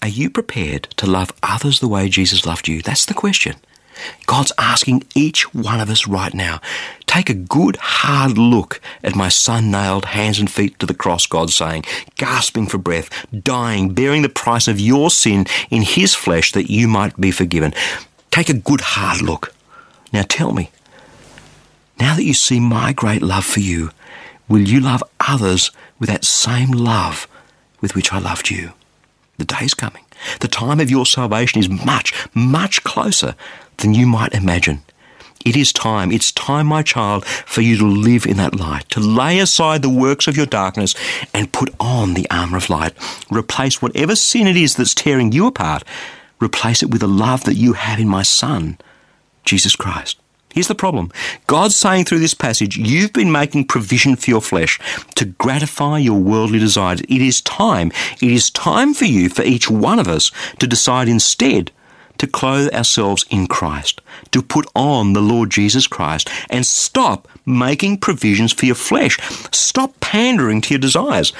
Are 0.00 0.06
you 0.06 0.30
prepared 0.30 0.84
to 0.98 1.10
love 1.10 1.32
others 1.42 1.80
the 1.80 1.88
way 1.88 2.08
Jesus 2.08 2.46
loved 2.46 2.68
you? 2.68 2.82
That's 2.82 3.04
the 3.04 3.14
question. 3.14 3.56
God's 4.26 4.52
asking 4.58 5.02
each 5.16 5.52
one 5.52 5.80
of 5.80 5.90
us 5.90 6.06
right 6.06 6.32
now 6.32 6.60
take 7.08 7.28
a 7.28 7.34
good 7.34 7.74
hard 7.80 8.38
look 8.38 8.80
at 9.02 9.16
my 9.16 9.28
son 9.28 9.72
nailed 9.72 10.04
hands 10.04 10.38
and 10.38 10.48
feet 10.48 10.78
to 10.78 10.86
the 10.86 10.94
cross, 10.94 11.26
God's 11.26 11.56
saying, 11.56 11.82
gasping 12.14 12.68
for 12.68 12.78
breath, 12.78 13.26
dying, 13.42 13.92
bearing 13.92 14.22
the 14.22 14.28
price 14.28 14.68
of 14.68 14.78
your 14.78 15.10
sin 15.10 15.46
in 15.68 15.82
his 15.82 16.14
flesh 16.14 16.52
that 16.52 16.70
you 16.70 16.86
might 16.86 17.20
be 17.20 17.32
forgiven. 17.32 17.74
Take 18.30 18.48
a 18.48 18.54
good 18.54 18.82
hard 18.82 19.20
look. 19.20 19.52
Now 20.12 20.22
tell 20.28 20.52
me, 20.52 20.70
now 21.98 22.14
that 22.14 22.24
you 22.24 22.34
see 22.34 22.60
my 22.60 22.92
great 22.92 23.20
love 23.20 23.44
for 23.44 23.58
you, 23.58 23.90
will 24.48 24.62
you 24.62 24.78
love 24.78 25.02
others 25.18 25.72
with 26.00 26.08
that 26.08 26.24
same 26.24 26.72
love 26.72 27.28
with 27.80 27.94
which 27.94 28.12
I 28.12 28.18
loved 28.18 28.50
you? 28.50 28.72
The 29.38 29.44
day 29.44 29.64
is 29.64 29.74
coming. 29.74 30.04
The 30.40 30.48
time 30.48 30.80
of 30.80 30.90
your 30.90 31.06
salvation 31.06 31.60
is 31.60 31.68
much, 31.68 32.12
much 32.34 32.82
closer 32.82 33.34
than 33.78 33.94
you 33.94 34.06
might 34.06 34.34
imagine. 34.34 34.82
It 35.44 35.56
is 35.56 35.72
time, 35.72 36.12
it's 36.12 36.32
time, 36.32 36.66
my 36.66 36.82
child, 36.82 37.24
for 37.24 37.62
you 37.62 37.78
to 37.78 37.86
live 37.86 38.26
in 38.26 38.36
that 38.36 38.60
light, 38.60 38.86
to 38.90 39.00
lay 39.00 39.38
aside 39.38 39.80
the 39.80 39.88
works 39.88 40.28
of 40.28 40.36
your 40.36 40.44
darkness 40.44 40.94
and 41.32 41.52
put 41.52 41.74
on 41.80 42.12
the 42.12 42.26
armour 42.30 42.58
of 42.58 42.68
light. 42.68 42.92
Replace 43.30 43.80
whatever 43.80 44.14
sin 44.14 44.46
it 44.46 44.56
is 44.56 44.76
that's 44.76 44.94
tearing 44.94 45.32
you 45.32 45.46
apart, 45.46 45.82
replace 46.42 46.82
it 46.82 46.90
with 46.90 47.00
the 47.00 47.08
love 47.08 47.44
that 47.44 47.56
you 47.56 47.72
have 47.72 47.98
in 47.98 48.08
my 48.08 48.22
Son, 48.22 48.76
Jesus 49.46 49.76
Christ. 49.76 50.19
Here's 50.52 50.68
the 50.68 50.74
problem. 50.74 51.12
God's 51.46 51.76
saying 51.76 52.04
through 52.04 52.18
this 52.18 52.34
passage, 52.34 52.76
you've 52.76 53.12
been 53.12 53.30
making 53.30 53.66
provision 53.66 54.16
for 54.16 54.30
your 54.30 54.40
flesh 54.40 54.80
to 55.14 55.24
gratify 55.24 55.98
your 55.98 56.18
worldly 56.18 56.58
desires. 56.58 57.00
It 57.02 57.22
is 57.22 57.40
time. 57.40 57.92
It 58.20 58.30
is 58.30 58.50
time 58.50 58.92
for 58.94 59.04
you, 59.04 59.28
for 59.28 59.42
each 59.42 59.70
one 59.70 59.98
of 60.00 60.08
us, 60.08 60.32
to 60.58 60.66
decide 60.66 61.08
instead 61.08 61.70
to 62.18 62.26
clothe 62.26 62.68
ourselves 62.74 63.24
in 63.30 63.46
Christ, 63.46 64.02
to 64.32 64.42
put 64.42 64.66
on 64.74 65.14
the 65.14 65.22
Lord 65.22 65.50
Jesus 65.50 65.86
Christ, 65.86 66.28
and 66.50 66.66
stop 66.66 67.26
making 67.46 67.98
provisions 67.98 68.52
for 68.52 68.66
your 68.66 68.74
flesh. 68.74 69.18
Stop 69.52 69.98
pandering 70.00 70.60
to 70.62 70.74
your 70.74 70.80
desires. 70.80 71.32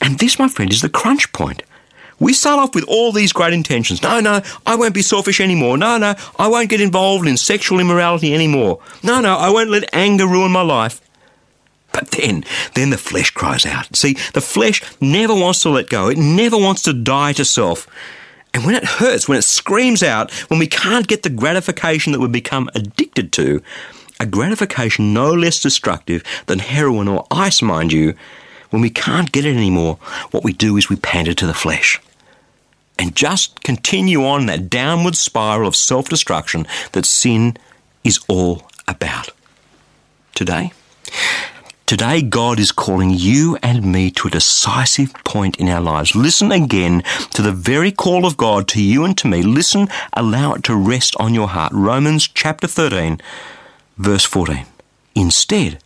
And 0.00 0.18
this, 0.18 0.38
my 0.38 0.48
friend, 0.48 0.72
is 0.72 0.82
the 0.82 0.88
crunch 0.88 1.32
point. 1.32 1.62
We 2.20 2.32
start 2.32 2.58
off 2.58 2.74
with 2.74 2.84
all 2.88 3.12
these 3.12 3.32
great 3.32 3.52
intentions. 3.52 4.02
No, 4.02 4.20
no, 4.20 4.42
I 4.66 4.74
won't 4.74 4.94
be 4.94 5.02
selfish 5.02 5.40
anymore. 5.40 5.78
No, 5.78 5.98
no, 5.98 6.14
I 6.38 6.48
won't 6.48 6.68
get 6.68 6.80
involved 6.80 7.28
in 7.28 7.36
sexual 7.36 7.78
immorality 7.78 8.34
anymore. 8.34 8.80
No, 9.02 9.20
no, 9.20 9.36
I 9.36 9.50
won't 9.50 9.70
let 9.70 9.88
anger 9.94 10.26
ruin 10.26 10.50
my 10.50 10.62
life. 10.62 11.00
But 11.92 12.10
then, 12.10 12.44
then 12.74 12.90
the 12.90 12.98
flesh 12.98 13.30
cries 13.30 13.64
out. 13.64 13.94
See, 13.96 14.14
the 14.34 14.40
flesh 14.40 14.82
never 15.00 15.34
wants 15.34 15.60
to 15.60 15.70
let 15.70 15.88
go. 15.88 16.08
It 16.08 16.18
never 16.18 16.56
wants 16.56 16.82
to 16.82 16.92
die 16.92 17.32
to 17.34 17.44
self. 17.44 17.86
And 18.52 18.64
when 18.64 18.74
it 18.74 18.84
hurts, 18.84 19.28
when 19.28 19.38
it 19.38 19.42
screams 19.42 20.02
out, 20.02 20.32
when 20.48 20.58
we 20.58 20.66
can't 20.66 21.06
get 21.06 21.22
the 21.22 21.30
gratification 21.30 22.12
that 22.12 22.20
we've 22.20 22.32
become 22.32 22.68
addicted 22.74 23.32
to, 23.32 23.62
a 24.20 24.26
gratification 24.26 25.14
no 25.14 25.32
less 25.32 25.60
destructive 25.60 26.24
than 26.46 26.58
heroin 26.58 27.08
or 27.08 27.26
ice, 27.30 27.62
mind 27.62 27.92
you, 27.92 28.14
when 28.70 28.82
we 28.82 28.90
can't 28.90 29.32
get 29.32 29.44
it 29.44 29.56
anymore, 29.56 29.98
what 30.30 30.44
we 30.44 30.52
do 30.52 30.76
is 30.76 30.88
we 30.88 30.96
pander 30.96 31.34
to 31.34 31.46
the 31.46 31.54
flesh 31.54 32.00
and 32.98 33.14
just 33.14 33.62
continue 33.62 34.24
on 34.24 34.46
that 34.46 34.68
downward 34.68 35.16
spiral 35.16 35.68
of 35.68 35.76
self 35.76 36.08
destruction 36.08 36.66
that 36.92 37.06
sin 37.06 37.56
is 38.04 38.20
all 38.28 38.68
about. 38.86 39.30
Today, 40.34 40.72
Today, 41.88 42.20
God 42.20 42.60
is 42.60 42.70
calling 42.70 43.08
you 43.08 43.56
and 43.62 43.90
me 43.90 44.10
to 44.10 44.28
a 44.28 44.30
decisive 44.30 45.14
point 45.24 45.56
in 45.56 45.70
our 45.70 45.80
lives. 45.80 46.14
Listen 46.14 46.52
again 46.52 47.02
to 47.30 47.40
the 47.40 47.50
very 47.50 47.90
call 47.90 48.26
of 48.26 48.36
God 48.36 48.68
to 48.68 48.82
you 48.82 49.06
and 49.06 49.16
to 49.16 49.26
me. 49.26 49.40
Listen, 49.40 49.88
allow 50.12 50.52
it 50.52 50.64
to 50.64 50.76
rest 50.76 51.16
on 51.18 51.32
your 51.32 51.48
heart. 51.48 51.72
Romans 51.72 52.28
chapter 52.28 52.66
13, 52.66 53.22
verse 53.96 54.26
14. 54.26 54.66
Instead, 55.14 55.82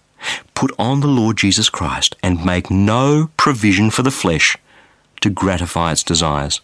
put 0.55 0.73
on 0.77 1.03
the 1.03 1.07
Lord 1.07 1.37
Jesus 1.37 1.69
Christ 1.69 2.17
and 2.21 2.45
make 2.45 2.69
no 2.69 3.31
provision 3.37 3.89
for 3.91 4.03
the 4.03 4.11
flesh 4.11 4.57
to 5.21 5.31
gratify 5.31 5.93
its 5.93 6.03
desires. 6.03 6.61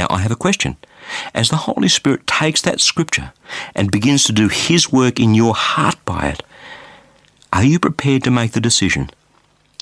Now, 0.00 0.06
I 0.08 0.20
have 0.22 0.32
a 0.32 0.46
question. 0.46 0.78
As 1.34 1.50
the 1.50 1.68
Holy 1.68 1.88
Spirit 1.88 2.26
takes 2.26 2.62
that 2.62 2.80
scripture 2.80 3.34
and 3.74 3.90
begins 3.92 4.24
to 4.24 4.32
do 4.32 4.48
His 4.48 4.90
work 4.90 5.20
in 5.20 5.34
your 5.34 5.54
heart 5.54 6.02
by 6.06 6.28
it, 6.28 6.42
are 7.52 7.64
you 7.64 7.78
prepared 7.78 8.24
to 8.24 8.30
make 8.30 8.52
the 8.52 8.62
decision 8.62 9.10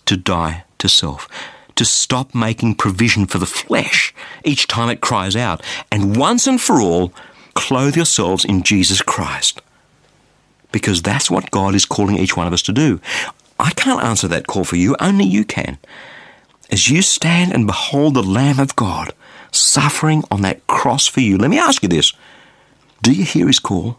to 0.07 0.17
die 0.17 0.65
to 0.79 0.89
self? 0.89 1.29
To 1.77 1.85
stop 1.85 2.35
making 2.35 2.75
provision 2.75 3.27
for 3.27 3.39
the 3.39 3.47
flesh 3.47 4.13
each 4.43 4.67
time 4.67 4.91
it 4.91 5.01
cries 5.01 5.37
out, 5.37 5.63
and 5.93 6.17
once 6.17 6.49
and 6.49 6.61
for 6.61 6.81
all, 6.81 7.13
clothe 7.55 7.95
yourselves 7.95 8.45
in 8.45 8.65
Jesus 8.65 9.01
Christ. 9.01 9.63
Because 10.73 11.01
that's 11.01 11.31
what 11.31 11.53
God 11.53 11.77
is 11.77 11.85
calling 11.85 12.19
each 12.19 12.37
one 12.37 12.49
of 12.49 12.53
us 12.53 12.63
to 12.63 12.73
do. 12.73 13.01
I 13.61 13.71
can't 13.71 14.03
answer 14.03 14.27
that 14.27 14.49
call 14.49 14.65
for 14.65 14.75
you, 14.75 14.97
only 14.99 15.27
you 15.27 15.45
can. 15.45 15.79
As 16.73 16.91
you 16.91 17.03
stand 17.03 17.53
and 17.53 17.69
behold 17.69 18.15
the 18.15 18.23
Lamb 18.25 18.59
of 18.59 18.75
God 18.75 19.13
suffering 19.51 20.25
on 20.31 20.43
that 20.43 20.67
cross 20.67 21.07
for 21.07 21.21
you, 21.21 21.39
let 21.39 21.51
me 21.51 21.59
ask 21.59 21.83
you 21.83 21.89
this 21.89 22.13
Do 23.03 23.13
you 23.13 23.25
hear 23.25 23.47
his 23.47 23.59
call? 23.59 23.99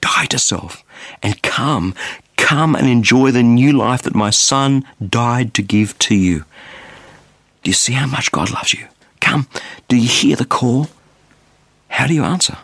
Die 0.00 0.26
to 0.26 0.38
self 0.38 0.82
and 1.22 1.42
come, 1.42 1.94
Come 2.50 2.74
and 2.74 2.88
enjoy 2.88 3.30
the 3.30 3.44
new 3.44 3.72
life 3.72 4.02
that 4.02 4.14
my 4.14 4.30
Son 4.30 4.84
died 5.06 5.54
to 5.54 5.62
give 5.62 5.96
to 6.00 6.16
you. 6.16 6.44
Do 7.62 7.70
you 7.70 7.74
see 7.74 7.92
how 7.92 8.06
much 8.06 8.32
God 8.32 8.50
loves 8.50 8.74
you? 8.74 8.88
Come. 9.20 9.46
Do 9.86 9.96
you 9.96 10.08
hear 10.08 10.34
the 10.34 10.44
call? 10.44 10.88
How 11.88 12.08
do 12.08 12.14
you 12.14 12.24
answer? 12.24 12.56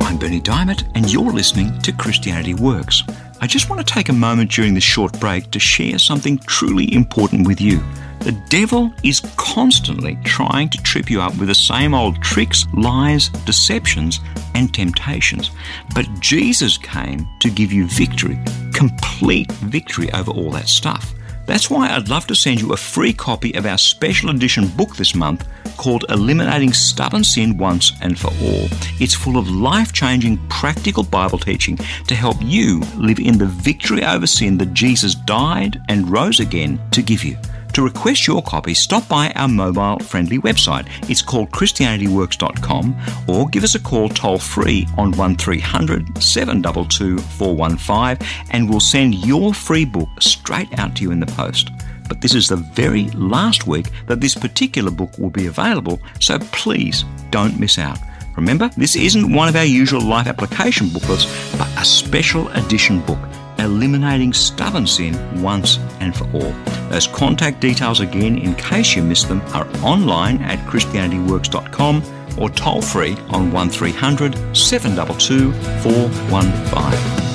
I'm 0.00 0.16
Berni 0.16 0.40
Dymet, 0.40 0.88
and 0.94 1.12
you're 1.12 1.32
listening 1.32 1.76
to 1.80 1.90
Christianity 1.90 2.54
Works. 2.54 3.02
I 3.42 3.48
just 3.48 3.68
want 3.68 3.84
to 3.84 3.92
take 3.92 4.08
a 4.08 4.12
moment 4.12 4.52
during 4.52 4.72
this 4.72 4.84
short 4.84 5.18
break 5.18 5.50
to 5.50 5.58
share 5.58 5.98
something 5.98 6.38
truly 6.46 6.94
important 6.94 7.44
with 7.44 7.60
you. 7.60 7.82
The 8.20 8.40
devil 8.48 8.94
is 9.02 9.18
constantly 9.36 10.16
trying 10.22 10.68
to 10.68 10.78
trip 10.84 11.10
you 11.10 11.20
up 11.20 11.36
with 11.36 11.48
the 11.48 11.54
same 11.56 11.92
old 11.92 12.22
tricks, 12.22 12.64
lies, 12.72 13.30
deceptions, 13.44 14.20
and 14.54 14.72
temptations. 14.72 15.50
But 15.92 16.06
Jesus 16.20 16.78
came 16.78 17.26
to 17.40 17.50
give 17.50 17.72
you 17.72 17.88
victory, 17.88 18.38
complete 18.72 19.50
victory 19.50 20.12
over 20.12 20.30
all 20.30 20.52
that 20.52 20.68
stuff. 20.68 21.12
That's 21.46 21.68
why 21.68 21.90
I'd 21.90 22.08
love 22.08 22.26
to 22.28 22.34
send 22.34 22.60
you 22.60 22.72
a 22.72 22.76
free 22.76 23.12
copy 23.12 23.54
of 23.54 23.66
our 23.66 23.78
special 23.78 24.30
edition 24.30 24.68
book 24.68 24.96
this 24.96 25.14
month 25.14 25.46
called 25.76 26.04
Eliminating 26.08 26.72
Stubborn 26.72 27.24
Sin 27.24 27.58
Once 27.58 27.92
and 28.00 28.18
for 28.18 28.28
All. 28.28 28.68
It's 29.00 29.14
full 29.14 29.36
of 29.36 29.50
life 29.50 29.92
changing, 29.92 30.38
practical 30.48 31.02
Bible 31.02 31.38
teaching 31.38 31.78
to 32.06 32.14
help 32.14 32.36
you 32.40 32.80
live 32.96 33.18
in 33.18 33.38
the 33.38 33.46
victory 33.46 34.04
over 34.04 34.26
sin 34.26 34.58
that 34.58 34.74
Jesus 34.74 35.14
died 35.14 35.80
and 35.88 36.08
rose 36.08 36.40
again 36.40 36.80
to 36.92 37.02
give 37.02 37.24
you. 37.24 37.36
To 37.74 37.82
request 37.82 38.26
your 38.26 38.42
copy, 38.42 38.74
stop 38.74 39.08
by 39.08 39.30
our 39.30 39.48
mobile 39.48 39.98
friendly 40.00 40.38
website. 40.38 40.86
It's 41.08 41.22
called 41.22 41.50
ChristianityWorks.com 41.52 42.96
or 43.28 43.48
give 43.48 43.64
us 43.64 43.74
a 43.74 43.80
call 43.80 44.10
toll 44.10 44.38
free 44.38 44.86
on 44.98 45.12
1300 45.12 46.22
722 46.22 47.18
415 47.18 48.28
and 48.50 48.68
we'll 48.68 48.78
send 48.78 49.14
your 49.26 49.54
free 49.54 49.86
book 49.86 50.08
straight 50.20 50.78
out 50.78 50.96
to 50.96 51.02
you 51.02 51.12
in 51.12 51.20
the 51.20 51.26
post. 51.26 51.70
But 52.08 52.20
this 52.20 52.34
is 52.34 52.48
the 52.48 52.56
very 52.56 53.08
last 53.10 53.66
week 53.66 53.86
that 54.06 54.20
this 54.20 54.34
particular 54.34 54.90
book 54.90 55.16
will 55.18 55.30
be 55.30 55.46
available, 55.46 55.98
so 56.20 56.38
please 56.38 57.06
don't 57.30 57.58
miss 57.58 57.78
out. 57.78 57.98
Remember, 58.36 58.70
this 58.76 58.96
isn't 58.96 59.32
one 59.32 59.48
of 59.48 59.56
our 59.56 59.64
usual 59.64 60.02
life 60.02 60.26
application 60.26 60.90
booklets, 60.90 61.24
but 61.56 61.68
a 61.78 61.84
special 61.86 62.48
edition 62.50 63.00
book 63.00 63.18
eliminating 63.62 64.32
stubborn 64.32 64.86
sin 64.86 65.42
once 65.42 65.78
and 66.00 66.14
for 66.14 66.24
all. 66.32 66.52
Those 66.90 67.06
contact 67.06 67.60
details 67.60 68.00
again, 68.00 68.38
in 68.38 68.54
case 68.54 68.94
you 68.94 69.02
missed 69.02 69.28
them, 69.28 69.40
are 69.54 69.66
online 69.82 70.42
at 70.42 70.58
ChristianityWorks.com 70.68 72.02
or 72.38 72.50
toll 72.50 72.82
free 72.82 73.16
on 73.30 73.50
1300 73.52 74.56
722 74.56 75.52
415. 75.82 77.32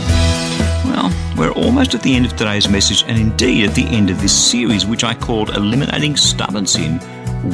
Well, 0.91 1.11
we're 1.37 1.51
almost 1.51 1.95
at 1.95 2.01
the 2.01 2.15
end 2.15 2.25
of 2.25 2.35
today's 2.35 2.67
message 2.69 3.03
and 3.07 3.19
indeed 3.19 3.69
at 3.69 3.75
the 3.75 3.85
end 3.85 4.09
of 4.09 4.21
this 4.21 4.33
series, 4.33 4.85
which 4.85 5.03
I 5.03 5.13
called 5.13 5.51
Eliminating 5.51 6.15
Stubborn 6.15 6.65
Sin 6.67 6.99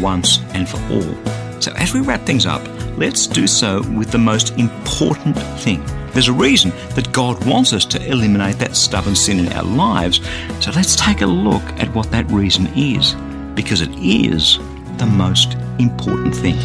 Once 0.01 0.39
and 0.53 0.67
for 0.67 0.77
All. 0.91 1.61
So, 1.61 1.71
as 1.73 1.93
we 1.93 2.01
wrap 2.01 2.21
things 2.21 2.45
up, 2.45 2.61
let's 2.97 3.27
do 3.27 3.47
so 3.47 3.81
with 3.91 4.11
the 4.11 4.17
most 4.17 4.57
important 4.57 5.37
thing 5.59 5.83
there's 6.13 6.27
a 6.27 6.33
reason 6.33 6.69
that 6.95 7.11
God 7.11 7.43
wants 7.45 7.73
us 7.73 7.85
to 7.85 8.09
eliminate 8.09 8.59
that 8.59 8.75
stubborn 8.75 9.15
sin 9.15 9.39
in 9.39 9.51
our 9.51 9.63
lives. 9.63 10.21
So 10.59 10.71
let's 10.71 10.95
take 10.95 11.21
a 11.21 11.25
look 11.25 11.63
at 11.79 11.93
what 11.95 12.11
that 12.11 12.29
reason 12.31 12.67
is, 12.75 13.15
because 13.55 13.81
it 13.81 13.91
is 13.97 14.59
the 14.97 15.07
most 15.07 15.53
important 15.79 16.35
thing. 16.35 16.55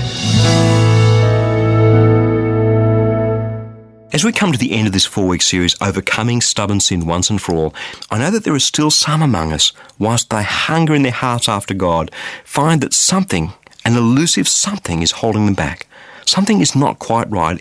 As 4.13 4.25
we 4.25 4.33
come 4.33 4.53
to 4.53 4.59
the 4.59 4.73
end 4.73 4.87
of 4.87 4.93
this 4.93 5.07
four 5.07 5.27
week 5.27 5.43
series, 5.43 5.77
Overcoming 5.81 6.41
Stubborn 6.41 6.81
Sin 6.81 7.07
Once 7.07 7.31
and 7.31 7.41
for 7.41 7.55
All, 7.55 7.75
I 8.11 8.19
know 8.19 8.31
that 8.31 8.45
there 8.45 8.55
are 8.55 8.59
still 8.59 8.91
some 8.91 9.23
among 9.23 9.53
us, 9.53 9.73
whilst 9.99 10.29
they 10.29 10.43
hunger 10.43 10.95
in 10.95 11.03
their 11.03 11.13
hearts 11.13 11.49
after 11.49 11.73
God, 11.73 12.11
find 12.45 12.81
that 12.83 12.93
something, 12.93 13.53
an 13.85 13.97
elusive 13.97 14.49
something, 14.49 15.01
is 15.03 15.13
holding 15.13 15.47
them 15.47 15.55
back. 15.55 15.88
Something 16.29 16.61
is 16.61 16.77
not 16.77 16.99
quite 16.99 17.31
right. 17.31 17.61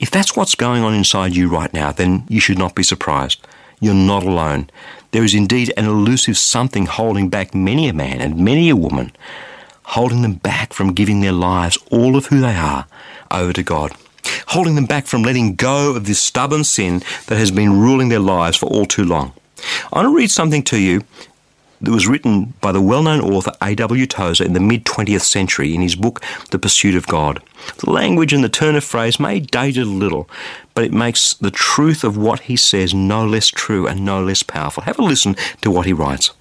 If 0.00 0.10
that's 0.10 0.36
what's 0.36 0.54
going 0.54 0.82
on 0.82 0.94
inside 0.94 1.36
you 1.36 1.48
right 1.48 1.72
now, 1.72 1.92
then 1.92 2.24
you 2.28 2.40
should 2.40 2.58
not 2.58 2.74
be 2.74 2.82
surprised. 2.82 3.46
You're 3.80 3.94
not 3.94 4.22
alone. 4.22 4.70
There 5.12 5.24
is 5.24 5.34
indeed 5.34 5.72
an 5.76 5.84
elusive 5.84 6.36
something 6.36 6.86
holding 6.86 7.28
back 7.28 7.54
many 7.54 7.88
a 7.88 7.92
man 7.92 8.20
and 8.20 8.38
many 8.38 8.68
a 8.70 8.76
woman, 8.76 9.12
holding 9.82 10.22
them 10.22 10.34
back 10.34 10.72
from 10.72 10.94
giving 10.94 11.20
their 11.20 11.32
lives, 11.32 11.78
all 11.90 12.16
of 12.16 12.26
who 12.26 12.40
they 12.40 12.56
are, 12.56 12.86
over 13.30 13.52
to 13.52 13.62
God 13.62 13.92
holding 14.48 14.74
them 14.74 14.86
back 14.86 15.06
from 15.06 15.22
letting 15.22 15.54
go 15.54 15.94
of 15.94 16.06
this 16.06 16.20
stubborn 16.20 16.64
sin 16.64 17.02
that 17.26 17.38
has 17.38 17.50
been 17.50 17.80
ruling 17.80 18.08
their 18.08 18.20
lives 18.20 18.56
for 18.56 18.66
all 18.66 18.86
too 18.86 19.04
long. 19.04 19.32
I 19.92 20.02
want 20.02 20.06
to 20.06 20.16
read 20.16 20.30
something 20.30 20.62
to 20.64 20.78
you 20.78 21.02
that 21.80 21.90
was 21.90 22.06
written 22.06 22.54
by 22.60 22.72
the 22.72 22.80
well 22.80 23.02
known 23.02 23.20
author 23.20 23.52
A.W. 23.60 24.06
Tozer 24.06 24.44
in 24.44 24.52
the 24.52 24.60
mid 24.60 24.84
20th 24.84 25.22
century 25.22 25.74
in 25.74 25.82
his 25.82 25.96
book 25.96 26.22
The 26.50 26.58
Pursuit 26.58 26.94
of 26.94 27.06
God. 27.06 27.42
The 27.78 27.90
language 27.90 28.32
and 28.32 28.44
the 28.44 28.48
turn 28.48 28.76
of 28.76 28.84
phrase 28.84 29.20
may 29.20 29.40
date 29.40 29.76
it 29.76 29.82
a 29.82 29.90
little, 29.90 30.28
but 30.74 30.84
it 30.84 30.92
makes 30.92 31.34
the 31.34 31.50
truth 31.50 32.04
of 32.04 32.16
what 32.16 32.40
he 32.40 32.56
says 32.56 32.94
no 32.94 33.26
less 33.26 33.48
true 33.48 33.86
and 33.86 34.04
no 34.04 34.22
less 34.22 34.42
powerful. 34.42 34.84
Have 34.84 34.98
a 34.98 35.02
listen 35.02 35.36
to 35.62 35.70
what 35.70 35.86
he 35.86 35.92
writes. 35.92 36.32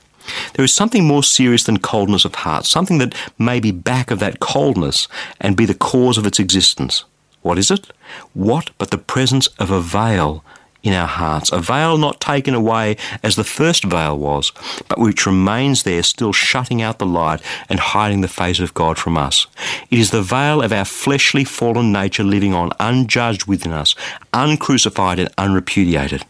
There 0.54 0.66
is 0.66 0.74
something 0.74 1.06
more 1.06 1.24
serious 1.24 1.64
than 1.64 1.78
coldness 1.78 2.26
of 2.26 2.36
heart, 2.36 2.66
something 2.66 2.98
that 2.98 3.14
may 3.38 3.60
be 3.60 3.72
back 3.72 4.12
of 4.12 4.20
that 4.20 4.40
coldness 4.40 5.08
and 5.40 5.56
be 5.56 5.66
the 5.66 5.76
cause 5.76 6.18
of 6.18 6.26
its 6.26 6.40
existence. 6.40 7.04
What 7.42 7.60
is 7.60 7.70
it? 7.70 7.92
What 8.34 8.72
but 8.78 8.90
the 8.90 8.98
presence 8.98 9.48
of 9.60 9.70
a 9.70 9.80
veil 9.80 10.44
in 10.86 10.94
our 10.94 11.08
hearts, 11.08 11.52
a 11.52 11.60
veil 11.60 11.98
not 11.98 12.22
taken 12.22 12.54
away 12.54 12.96
as 13.24 13.36
the 13.36 13.44
first 13.44 13.84
veil 13.84 14.18
was, 14.18 14.52
but 14.88 15.00
which 15.00 15.26
remains 15.26 15.84
there 15.84 16.04
still 16.04 16.32
shutting 16.32 16.82
out 16.82 17.00
the 17.00 17.06
light 17.06 17.42
and 17.68 17.80
hiding 17.80 18.22
the 18.22 18.28
face 18.28 18.60
of 18.60 18.74
God 18.74 18.98
from 18.98 19.18
us. 19.18 19.48
It 19.90 20.00
is 20.00 20.12
the 20.12 20.22
veil 20.22 20.62
of 20.62 20.72
our 20.72 20.86
fleshly 20.86 21.44
fallen 21.44 21.92
nature 21.92 22.24
living 22.24 22.54
on 22.54 22.72
unjudged 22.80 23.48
within 23.48 23.72
us, 23.72 23.96
uncrucified 24.34 25.20
and 25.20 25.30
unrepudiated. 25.38 26.24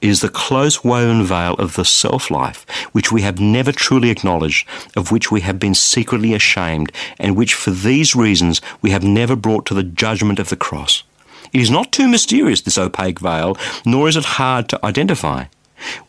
It 0.00 0.08
is 0.08 0.20
the 0.20 0.28
close 0.28 0.82
woven 0.82 1.24
veil 1.24 1.54
of 1.54 1.74
the 1.74 1.84
self 1.84 2.30
life, 2.30 2.68
which 2.92 3.12
we 3.12 3.22
have 3.22 3.38
never 3.38 3.70
truly 3.70 4.10
acknowledged, 4.10 4.66
of 4.96 5.12
which 5.12 5.30
we 5.30 5.40
have 5.42 5.58
been 5.58 5.74
secretly 5.74 6.34
ashamed, 6.34 6.90
and 7.18 7.36
which 7.36 7.54
for 7.54 7.70
these 7.70 8.16
reasons 8.16 8.60
we 8.80 8.90
have 8.90 9.04
never 9.04 9.36
brought 9.36 9.66
to 9.66 9.74
the 9.74 9.84
judgment 9.84 10.38
of 10.38 10.48
the 10.48 10.56
cross. 10.56 11.04
It 11.52 11.60
is 11.60 11.70
not 11.70 11.92
too 11.92 12.08
mysterious, 12.08 12.62
this 12.62 12.78
opaque 12.78 13.20
veil, 13.20 13.56
nor 13.84 14.08
is 14.08 14.16
it 14.16 14.24
hard 14.24 14.68
to 14.70 14.84
identify. 14.84 15.44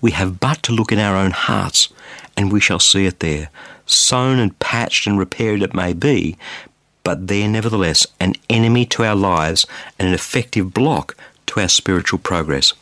We 0.01 0.11
have 0.11 0.39
but 0.39 0.63
to 0.63 0.71
look 0.71 0.91
in 0.91 0.99
our 0.99 1.15
own 1.17 1.31
hearts, 1.31 1.89
and 2.37 2.51
we 2.51 2.59
shall 2.59 2.79
see 2.79 3.05
it 3.05 3.19
there, 3.19 3.49
sewn 3.85 4.39
and 4.39 4.57
patched 4.59 5.07
and 5.07 5.19
repaired 5.19 5.61
it 5.61 5.73
may 5.73 5.93
be, 5.93 6.37
but 7.03 7.27
there 7.27 7.49
nevertheless 7.49 8.07
an 8.19 8.33
enemy 8.49 8.85
to 8.85 9.03
our 9.03 9.15
lives 9.15 9.67
and 9.99 10.07
an 10.07 10.13
effective 10.13 10.73
block 10.73 11.17
to 11.47 11.59
our 11.59 11.67
spiritual 11.67 12.19
progress. 12.19 12.73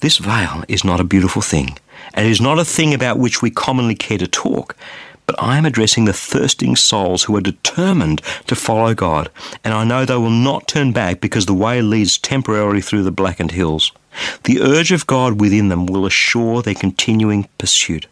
This 0.00 0.18
veil 0.18 0.64
is 0.68 0.84
not 0.84 1.00
a 1.00 1.04
beautiful 1.04 1.42
thing, 1.42 1.78
and 2.14 2.26
it 2.26 2.30
is 2.30 2.40
not 2.40 2.58
a 2.58 2.64
thing 2.64 2.92
about 2.92 3.18
which 3.18 3.42
we 3.42 3.50
commonly 3.50 3.94
care 3.94 4.18
to 4.18 4.26
talk. 4.26 4.76
But 5.26 5.42
I 5.42 5.58
am 5.58 5.66
addressing 5.66 6.04
the 6.04 6.12
thirsting 6.12 6.76
souls 6.76 7.24
who 7.24 7.36
are 7.36 7.40
determined 7.40 8.22
to 8.46 8.54
follow 8.54 8.94
God, 8.94 9.28
and 9.64 9.74
I 9.74 9.84
know 9.84 10.04
they 10.04 10.16
will 10.16 10.30
not 10.30 10.68
turn 10.68 10.92
back 10.92 11.20
because 11.20 11.46
the 11.46 11.54
way 11.54 11.82
leads 11.82 12.16
temporarily 12.16 12.80
through 12.80 13.02
the 13.02 13.10
blackened 13.10 13.50
hills. 13.50 13.92
The 14.44 14.60
urge 14.60 14.92
of 14.92 15.06
God 15.06 15.40
within 15.40 15.68
them 15.68 15.86
will 15.86 16.06
assure 16.06 16.62
their 16.62 16.74
continuing 16.74 17.48
pursuit. 17.58 18.06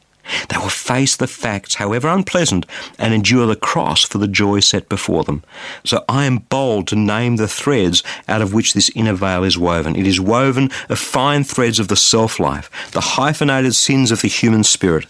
They 0.49 0.57
will 0.57 0.71
face 0.71 1.17
the 1.17 1.27
facts, 1.27 1.75
however 1.75 2.09
unpleasant, 2.09 2.67
and 2.99 3.13
endure 3.13 3.47
the 3.47 3.57
cross 3.57 4.05
for 4.05 4.19
the 4.19 4.29
joy 4.29 4.61
set 4.61 4.89
before 4.89 5.25
them. 5.25 5.43
So 5.85 6.05
I 6.09 6.25
am 6.25 6.39
bold 6.39 6.89
to 6.89 6.97
name 6.97 7.37
the 7.37 7.49
threads 7.49 8.03
out 8.27 8.41
of 8.41 8.55
which 8.55 8.73
this 8.73 8.91
inner 8.95 9.13
veil 9.13 9.45
is 9.45 9.59
woven. 9.59 9.97
It 9.97 10.07
is 10.07 10.21
woven 10.21 10.71
of 10.89 10.99
fine 10.99 11.45
threads 11.45 11.79
of 11.79 11.89
the 11.89 11.97
self 11.97 12.41
life, 12.41 12.71
the 12.93 13.01
hyphenated 13.01 13.75
sins 13.75 14.11
of 14.11 14.23
the 14.23 14.29
human 14.29 14.65
spirit. 14.65 15.07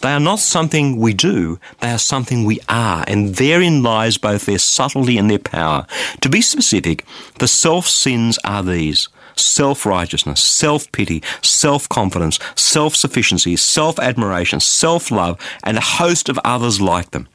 They 0.00 0.12
are 0.12 0.20
not 0.20 0.38
something 0.38 0.96
we 0.96 1.12
do, 1.14 1.58
they 1.80 1.90
are 1.90 1.98
something 1.98 2.44
we 2.44 2.60
are, 2.68 3.04
and 3.06 3.34
therein 3.34 3.82
lies 3.82 4.18
both 4.18 4.46
their 4.46 4.58
subtlety 4.58 5.18
and 5.18 5.30
their 5.30 5.38
power. 5.38 5.86
To 6.20 6.28
be 6.28 6.40
specific, 6.40 7.04
the 7.38 7.48
self 7.48 7.86
sins 7.86 8.38
are 8.44 8.62
these 8.62 9.08
self 9.36 9.86
righteousness, 9.86 10.42
self 10.42 10.90
pity, 10.92 11.22
self 11.42 11.88
confidence, 11.88 12.38
self 12.54 12.96
sufficiency, 12.96 13.56
self 13.56 13.98
admiration, 13.98 14.60
self 14.60 15.10
love, 15.10 15.38
and 15.62 15.76
a 15.76 15.82
host 15.82 16.28
of 16.28 16.38
others 16.44 16.80
like 16.80 17.10
them. 17.10 17.28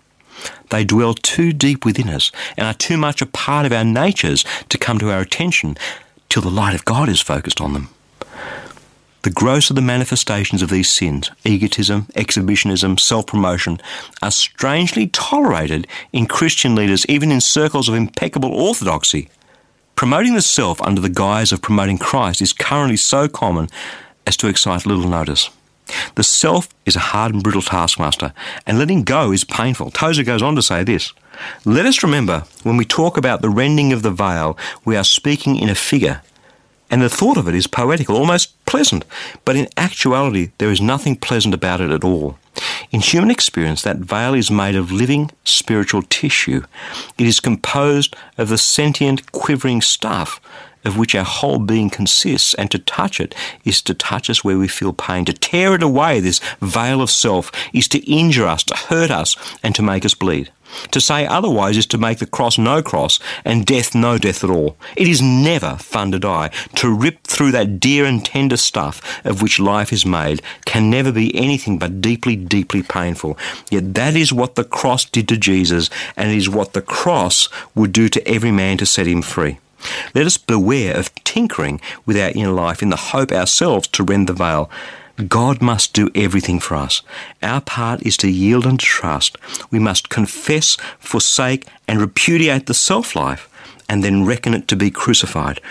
They 0.69 0.83
dwell 0.83 1.13
too 1.13 1.53
deep 1.53 1.85
within 1.85 2.09
us 2.09 2.31
and 2.57 2.67
are 2.67 2.73
too 2.73 2.97
much 2.97 3.21
a 3.21 3.25
part 3.25 3.65
of 3.65 3.71
our 3.71 3.83
natures 3.83 4.43
to 4.69 4.77
come 4.77 4.99
to 4.99 5.11
our 5.11 5.21
attention 5.21 5.77
till 6.29 6.41
the 6.41 6.49
light 6.49 6.75
of 6.75 6.85
God 6.85 7.09
is 7.09 7.21
focused 7.21 7.61
on 7.61 7.73
them. 7.73 7.89
The 9.23 9.29
gross 9.29 9.69
of 9.69 9.77
the 9.77 9.81
manifestations 9.81 10.61
of 10.61 10.69
these 10.69 10.91
sins, 10.91 11.31
egotism, 11.45 12.07
exhibitionism, 12.13 12.97
self 12.97 13.25
promotion, 13.25 13.79
are 14.21 14.31
strangely 14.31 15.07
tolerated 15.07 15.87
in 16.11 16.25
Christian 16.25 16.75
leaders, 16.75 17.05
even 17.07 17.31
in 17.31 17.39
circles 17.39 17.87
of 17.87 17.95
impeccable 17.95 18.53
orthodoxy. 18.53 19.29
Promoting 19.95 20.33
the 20.33 20.41
self 20.41 20.81
under 20.81 20.99
the 20.99 21.07
guise 21.07 21.53
of 21.53 21.61
promoting 21.61 21.97
Christ 21.97 22.41
is 22.41 22.51
currently 22.51 22.97
so 22.97 23.29
common 23.29 23.69
as 24.27 24.35
to 24.37 24.47
excite 24.47 24.85
little 24.85 25.07
notice. 25.07 25.49
The 26.15 26.23
self 26.23 26.67
is 26.85 26.97
a 26.97 27.11
hard 27.11 27.33
and 27.33 27.41
brittle 27.41 27.61
taskmaster, 27.61 28.33
and 28.67 28.77
letting 28.77 29.03
go 29.03 29.31
is 29.31 29.45
painful. 29.45 29.91
Tozer 29.91 30.23
goes 30.23 30.41
on 30.41 30.55
to 30.55 30.61
say 30.61 30.83
this 30.83 31.13
Let 31.63 31.85
us 31.85 32.03
remember, 32.03 32.43
when 32.63 32.75
we 32.75 32.83
talk 32.83 33.15
about 33.15 33.41
the 33.41 33.49
rending 33.49 33.93
of 33.93 34.01
the 34.01 34.11
veil, 34.11 34.57
we 34.83 34.97
are 34.97 35.05
speaking 35.05 35.55
in 35.55 35.69
a 35.69 35.75
figure 35.75 36.21
and 36.89 37.01
the 37.01 37.09
thought 37.09 37.37
of 37.37 37.47
it 37.47 37.55
is 37.55 37.67
poetical, 37.67 38.15
almost 38.15 38.63
pleasant, 38.65 39.05
but 39.45 39.55
in 39.55 39.67
actuality, 39.77 40.51
there 40.57 40.71
is 40.71 40.81
nothing 40.81 41.15
pleasant 41.15 41.53
about 41.53 41.81
it 41.81 41.91
at 41.91 42.03
all. 42.03 42.37
In 42.91 43.01
human 43.01 43.31
experience, 43.31 43.81
that 43.81 43.97
veil 43.97 44.33
is 44.33 44.51
made 44.51 44.75
of 44.75 44.91
living 44.91 45.31
spiritual 45.43 46.03
tissue. 46.03 46.63
It 47.17 47.25
is 47.25 47.39
composed 47.39 48.15
of 48.37 48.49
the 48.49 48.57
sentient, 48.57 49.31
quivering 49.31 49.81
stuff 49.81 50.39
of 50.85 50.97
which 50.97 51.15
our 51.15 51.23
whole 51.23 51.59
being 51.59 51.89
consists, 51.89 52.53
and 52.55 52.69
to 52.71 52.79
touch 52.79 53.19
it 53.19 53.33
is 53.63 53.81
to 53.81 53.93
touch 53.93 54.29
us 54.29 54.43
where 54.43 54.57
we 54.57 54.67
feel 54.67 54.93
pain. 54.93 55.25
To 55.25 55.33
tear 55.33 55.75
it 55.75 55.83
away, 55.83 56.19
this 56.19 56.41
veil 56.61 57.01
of 57.01 57.09
self, 57.09 57.51
is 57.73 57.87
to 57.89 57.99
injure 57.99 58.47
us, 58.47 58.63
to 58.63 58.75
hurt 58.75 59.11
us, 59.11 59.35
and 59.63 59.73
to 59.75 59.81
make 59.81 60.05
us 60.05 60.13
bleed. 60.13 60.51
To 60.91 61.01
say 61.01 61.25
otherwise 61.25 61.77
is 61.77 61.85
to 61.87 61.97
make 61.97 62.19
the 62.19 62.25
cross 62.25 62.57
no 62.57 62.81
cross 62.81 63.19
and 63.45 63.65
death 63.65 63.95
no 63.95 64.17
death 64.17 64.43
at 64.43 64.49
all. 64.49 64.77
It 64.95 65.07
is 65.07 65.21
never 65.21 65.77
fun 65.77 66.11
to 66.11 66.19
die. 66.19 66.49
To 66.75 66.93
rip 66.93 67.23
through 67.23 67.51
that 67.51 67.79
dear 67.79 68.05
and 68.05 68.25
tender 68.25 68.57
stuff 68.57 69.01
of 69.25 69.41
which 69.41 69.59
life 69.59 69.91
is 69.91 70.05
made 70.05 70.41
can 70.65 70.89
never 70.89 71.11
be 71.11 71.35
anything 71.35 71.77
but 71.77 72.01
deeply, 72.01 72.35
deeply 72.35 72.83
painful. 72.83 73.37
Yet 73.69 73.93
that 73.95 74.15
is 74.15 74.33
what 74.33 74.55
the 74.55 74.63
cross 74.63 75.05
did 75.05 75.27
to 75.29 75.37
Jesus, 75.37 75.89
and 76.15 76.31
it 76.31 76.37
is 76.37 76.49
what 76.49 76.73
the 76.73 76.81
cross 76.81 77.49
would 77.75 77.91
do 77.91 78.09
to 78.09 78.27
every 78.27 78.51
man 78.51 78.77
to 78.77 78.85
set 78.85 79.07
him 79.07 79.21
free. 79.21 79.59
Let 80.15 80.25
us 80.25 80.37
beware 80.37 80.95
of 80.95 81.13
tinkering 81.23 81.81
with 82.05 82.17
our 82.17 82.29
inner 82.29 82.51
life 82.51 82.81
in 82.81 82.89
the 82.89 82.95
hope 82.95 83.31
ourselves 83.31 83.87
to 83.89 84.03
rend 84.03 84.27
the 84.27 84.33
veil. 84.33 84.69
God 85.15 85.61
must 85.61 85.93
do 85.93 86.09
everything 86.15 86.59
for 86.59 86.75
us. 86.75 87.03
Our 87.43 87.61
part 87.61 88.01
is 88.01 88.17
to 88.17 88.31
yield 88.31 88.65
and 88.65 88.79
trust. 88.79 89.37
We 89.69 89.77
must 89.77 90.09
confess, 90.09 90.75
forsake, 90.97 91.67
and 91.87 92.01
repudiate 92.01 92.65
the 92.65 92.73
self 92.73 93.15
life, 93.15 93.47
and 93.87 94.03
then 94.03 94.25
reckon 94.25 94.55
it 94.55 94.67
to 94.69 94.75
be 94.75 94.89
crucified. 94.89 95.61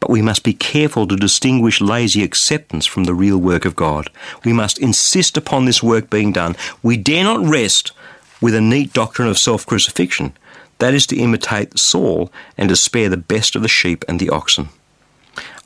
But 0.00 0.10
we 0.10 0.22
must 0.22 0.42
be 0.42 0.54
careful 0.54 1.06
to 1.06 1.16
distinguish 1.16 1.80
lazy 1.80 2.24
acceptance 2.24 2.86
from 2.86 3.04
the 3.04 3.14
real 3.14 3.38
work 3.38 3.64
of 3.64 3.76
God. 3.76 4.10
We 4.44 4.52
must 4.52 4.78
insist 4.78 5.36
upon 5.36 5.64
this 5.66 5.82
work 5.82 6.10
being 6.10 6.32
done. 6.32 6.56
We 6.82 6.96
dare 6.96 7.24
not 7.24 7.46
rest 7.46 7.92
with 8.40 8.54
a 8.54 8.60
neat 8.60 8.92
doctrine 8.92 9.28
of 9.28 9.38
self 9.38 9.64
crucifixion. 9.64 10.32
That 10.78 10.94
is 10.94 11.06
to 11.08 11.16
imitate 11.16 11.78
Saul 11.78 12.32
and 12.56 12.68
to 12.70 12.76
spare 12.76 13.10
the 13.10 13.16
best 13.16 13.54
of 13.54 13.62
the 13.62 13.68
sheep 13.68 14.04
and 14.08 14.18
the 14.18 14.30
oxen. 14.30 14.70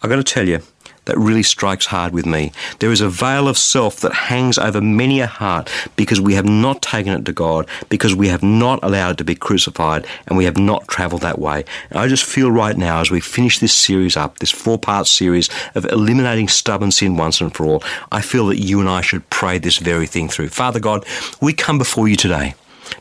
I've 0.03 0.11
got 0.11 0.17
to 0.17 0.25
tell 0.25 0.49
you, 0.49 0.61
that 1.05 1.19
really 1.19 1.43
strikes 1.43 1.87
hard 1.87 2.13
with 2.13 2.27
me. 2.27 2.53
There 2.79 2.93
is 2.93 3.01
a 3.01 3.09
veil 3.09 3.49
of 3.49 3.59
self 3.59 4.01
that 4.01 4.13
hangs 4.13 4.59
over 4.59 4.81
many 4.81 5.21
a 5.21 5.27
heart 5.27 5.71
because 5.97 6.21
we 6.21 6.35
have 6.35 6.47
not 6.47 6.83
taken 6.83 7.13
it 7.13 7.25
to 7.27 7.33
God, 7.33 7.69
because 7.89 8.15
we 8.15 8.29
have 8.29 8.43
not 8.43 8.81
allowed 8.83 9.11
it 9.11 9.19
to 9.19 9.25
be 9.25 9.35
crucified, 9.35 10.07
and 10.27 10.37
we 10.37 10.45
have 10.45 10.57
not 10.57 10.89
travelled 10.89 11.23
that 11.23 11.39
way. 11.39 11.65
And 11.91 11.99
I 11.99 12.09
just 12.09 12.25
feel 12.25 12.51
right 12.51 12.77
now, 12.77 13.01
as 13.01 13.11
we 13.11 13.21
finish 13.21 13.59
this 13.59 13.73
series 13.73 14.17
up, 14.17 14.39
this 14.39 14.51
four 14.51 14.79
part 14.79 15.07
series 15.07 15.49
of 15.75 15.85
eliminating 15.87 16.49
stubborn 16.49 16.91
sin 16.91 17.17
once 17.17 17.41
and 17.41 17.55
for 17.55 17.67
all, 17.67 17.83
I 18.11 18.21
feel 18.21 18.47
that 18.47 18.61
you 18.61 18.81
and 18.81 18.89
I 18.89 19.01
should 19.01 19.29
pray 19.31 19.59
this 19.59 19.79
very 19.79 20.07
thing 20.07 20.29
through. 20.29 20.49
Father 20.49 20.81
God, 20.81 21.05
we 21.41 21.53
come 21.53 21.79
before 21.79 22.09
you 22.09 22.17
today. 22.17 22.55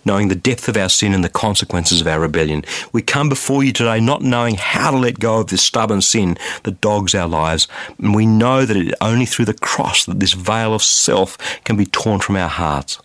Knowing 0.05 0.27
the 0.27 0.35
depth 0.35 0.67
of 0.67 0.77
our 0.77 0.89
sin 0.89 1.13
and 1.13 1.23
the 1.23 1.29
consequences 1.29 2.01
of 2.01 2.07
our 2.07 2.19
rebellion. 2.19 2.63
We 2.91 3.01
come 3.01 3.29
before 3.29 3.63
you 3.63 3.71
today 3.71 3.99
not 3.99 4.21
knowing 4.21 4.55
how 4.55 4.91
to 4.91 4.97
let 4.97 5.19
go 5.19 5.39
of 5.39 5.47
this 5.47 5.63
stubborn 5.63 6.01
sin 6.01 6.37
that 6.63 6.81
dogs 6.81 7.15
our 7.15 7.27
lives. 7.27 7.67
And 7.99 8.15
we 8.15 8.25
know 8.25 8.65
that 8.65 8.77
it 8.77 8.93
only 9.01 9.25
through 9.25 9.45
the 9.45 9.53
cross 9.53 10.05
that 10.05 10.19
this 10.19 10.33
veil 10.33 10.73
of 10.73 10.83
self 10.83 11.37
can 11.63 11.75
be 11.75 11.85
torn 11.85 12.19
from 12.19 12.35
our 12.35 12.49
hearts. 12.49 12.99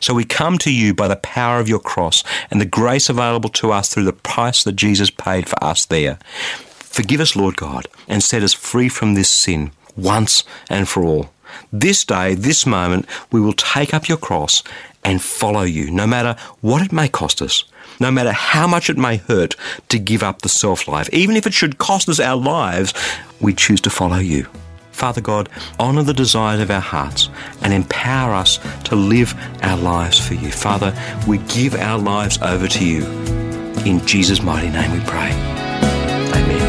So 0.00 0.14
we 0.14 0.24
come 0.24 0.58
to 0.58 0.72
you 0.72 0.94
by 0.94 1.08
the 1.08 1.16
power 1.16 1.58
of 1.58 1.68
your 1.68 1.80
cross 1.80 2.22
and 2.50 2.60
the 2.60 2.66
grace 2.66 3.08
available 3.08 3.50
to 3.50 3.72
us 3.72 3.92
through 3.92 4.04
the 4.04 4.12
price 4.12 4.62
that 4.64 4.76
Jesus 4.76 5.10
paid 5.10 5.48
for 5.48 5.62
us 5.62 5.84
there. 5.84 6.18
Forgive 6.92 7.20
us, 7.20 7.34
Lord 7.34 7.56
God, 7.56 7.86
and 8.06 8.22
set 8.22 8.42
us 8.42 8.52
free 8.52 8.88
from 8.88 9.14
this 9.14 9.30
sin 9.30 9.72
once 9.96 10.44
and 10.68 10.88
for 10.88 11.02
all. 11.02 11.30
This 11.72 12.04
day, 12.04 12.34
this 12.34 12.66
moment, 12.66 13.06
we 13.30 13.40
will 13.40 13.52
take 13.52 13.92
up 13.92 14.08
your 14.08 14.18
cross 14.18 14.62
and 15.04 15.22
follow 15.22 15.62
you, 15.62 15.90
no 15.90 16.06
matter 16.06 16.36
what 16.60 16.82
it 16.82 16.92
may 16.92 17.08
cost 17.08 17.42
us, 17.42 17.64
no 18.00 18.10
matter 18.10 18.32
how 18.32 18.66
much 18.66 18.88
it 18.88 18.96
may 18.96 19.16
hurt 19.16 19.56
to 19.88 19.98
give 19.98 20.22
up 20.22 20.42
the 20.42 20.48
self 20.48 20.88
life. 20.88 21.08
Even 21.12 21.36
if 21.36 21.46
it 21.46 21.54
should 21.54 21.78
cost 21.78 22.08
us 22.08 22.20
our 22.20 22.36
lives, 22.36 22.94
we 23.40 23.52
choose 23.54 23.80
to 23.82 23.90
follow 23.90 24.18
you. 24.18 24.46
Father 24.92 25.20
God, 25.20 25.48
honour 25.80 26.02
the 26.02 26.14
desires 26.14 26.60
of 26.60 26.70
our 26.70 26.80
hearts 26.80 27.28
and 27.62 27.72
empower 27.72 28.34
us 28.34 28.58
to 28.84 28.94
live 28.94 29.34
our 29.62 29.76
lives 29.76 30.18
for 30.18 30.34
you. 30.34 30.52
Father, 30.52 30.94
we 31.26 31.38
give 31.38 31.74
our 31.74 31.98
lives 31.98 32.38
over 32.42 32.68
to 32.68 32.84
you. 32.84 33.04
In 33.84 34.04
Jesus' 34.06 34.42
mighty 34.42 34.70
name 34.70 34.92
we 34.92 35.00
pray. 35.00 35.32
Amen. 35.32 36.61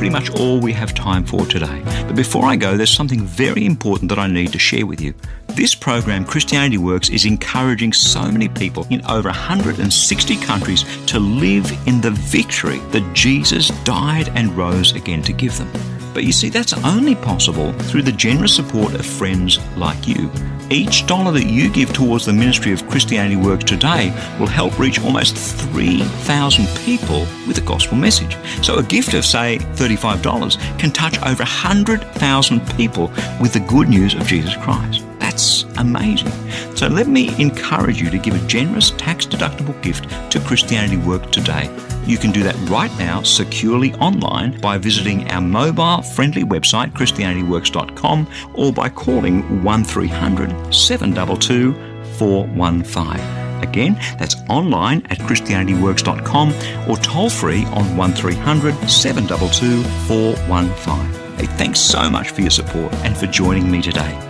Pretty 0.00 0.10
much 0.10 0.30
all 0.40 0.58
we 0.58 0.72
have 0.72 0.94
time 0.94 1.22
for 1.22 1.44
today. 1.44 1.82
But 2.06 2.16
before 2.16 2.46
I 2.46 2.56
go, 2.56 2.74
there's 2.74 2.90
something 2.90 3.20
very 3.20 3.66
important 3.66 4.08
that 4.08 4.18
I 4.18 4.28
need 4.28 4.50
to 4.52 4.58
share 4.58 4.86
with 4.86 4.98
you. 4.98 5.12
This 5.48 5.74
program, 5.74 6.24
Christianity 6.24 6.78
Works, 6.78 7.10
is 7.10 7.26
encouraging 7.26 7.92
so 7.92 8.22
many 8.32 8.48
people 8.48 8.86
in 8.88 9.04
over 9.04 9.28
160 9.28 10.36
countries 10.36 10.84
to 11.04 11.18
live 11.18 11.70
in 11.86 12.00
the 12.00 12.12
victory 12.12 12.78
that 12.92 13.12
Jesus 13.12 13.68
died 13.84 14.30
and 14.30 14.56
rose 14.56 14.94
again 14.94 15.20
to 15.20 15.34
give 15.34 15.58
them. 15.58 15.70
But 16.14 16.24
you 16.24 16.32
see, 16.32 16.48
that's 16.48 16.72
only 16.72 17.14
possible 17.14 17.74
through 17.74 18.04
the 18.04 18.12
generous 18.12 18.56
support 18.56 18.94
of 18.94 19.04
friends 19.04 19.58
like 19.76 20.08
you. 20.08 20.30
Each 20.70 21.04
dollar 21.04 21.32
that 21.32 21.46
you 21.46 21.68
give 21.68 21.92
towards 21.92 22.26
the 22.26 22.32
ministry 22.32 22.72
of 22.72 22.88
Christianity 22.88 23.34
Works 23.34 23.64
today 23.64 24.10
will 24.38 24.46
help 24.46 24.78
reach 24.78 25.00
almost 25.00 25.36
3,000 25.36 26.68
people 26.84 27.26
with 27.48 27.56
the 27.56 27.62
gospel 27.62 27.96
message. 27.96 28.36
So 28.62 28.76
a 28.76 28.82
gift 28.84 29.14
of, 29.14 29.24
say, 29.24 29.58
$35 29.74 30.78
can 30.78 30.92
touch 30.92 31.18
over 31.22 31.42
100,000 31.42 32.60
people 32.76 33.08
with 33.40 33.52
the 33.52 33.64
good 33.68 33.88
news 33.88 34.14
of 34.14 34.24
Jesus 34.28 34.54
Christ. 34.56 35.09
That's 35.40 35.62
amazing. 35.78 36.30
So 36.76 36.86
let 36.86 37.08
me 37.08 37.34
encourage 37.40 37.98
you 37.98 38.10
to 38.10 38.18
give 38.18 38.34
a 38.34 38.46
generous 38.46 38.90
tax 38.90 39.24
deductible 39.24 39.80
gift 39.82 40.10
to 40.32 40.40
Christianity 40.40 40.98
Work 40.98 41.32
today. 41.32 41.74
You 42.04 42.18
can 42.18 42.30
do 42.30 42.42
that 42.42 42.56
right 42.68 42.90
now 42.98 43.22
securely 43.22 43.94
online 43.94 44.60
by 44.60 44.76
visiting 44.76 45.30
our 45.30 45.40
mobile 45.40 46.02
friendly 46.02 46.44
website, 46.44 46.92
ChristianityWorks.com, 46.92 48.26
or 48.52 48.70
by 48.70 48.90
calling 48.90 49.64
1300 49.64 50.74
722 50.74 51.72
415. 52.18 53.62
Again, 53.62 53.94
that's 54.18 54.36
online 54.50 55.06
at 55.06 55.18
ChristianityWorks.com 55.20 56.52
or 56.86 56.98
toll 56.98 57.30
free 57.30 57.64
on 57.66 57.96
1300 57.96 58.90
722 58.90 59.82
415. 60.06 61.38
Hey, 61.38 61.46
thanks 61.56 61.80
so 61.80 62.10
much 62.10 62.28
for 62.28 62.42
your 62.42 62.50
support 62.50 62.92
and 62.96 63.16
for 63.16 63.26
joining 63.26 63.70
me 63.70 63.80
today. 63.80 64.29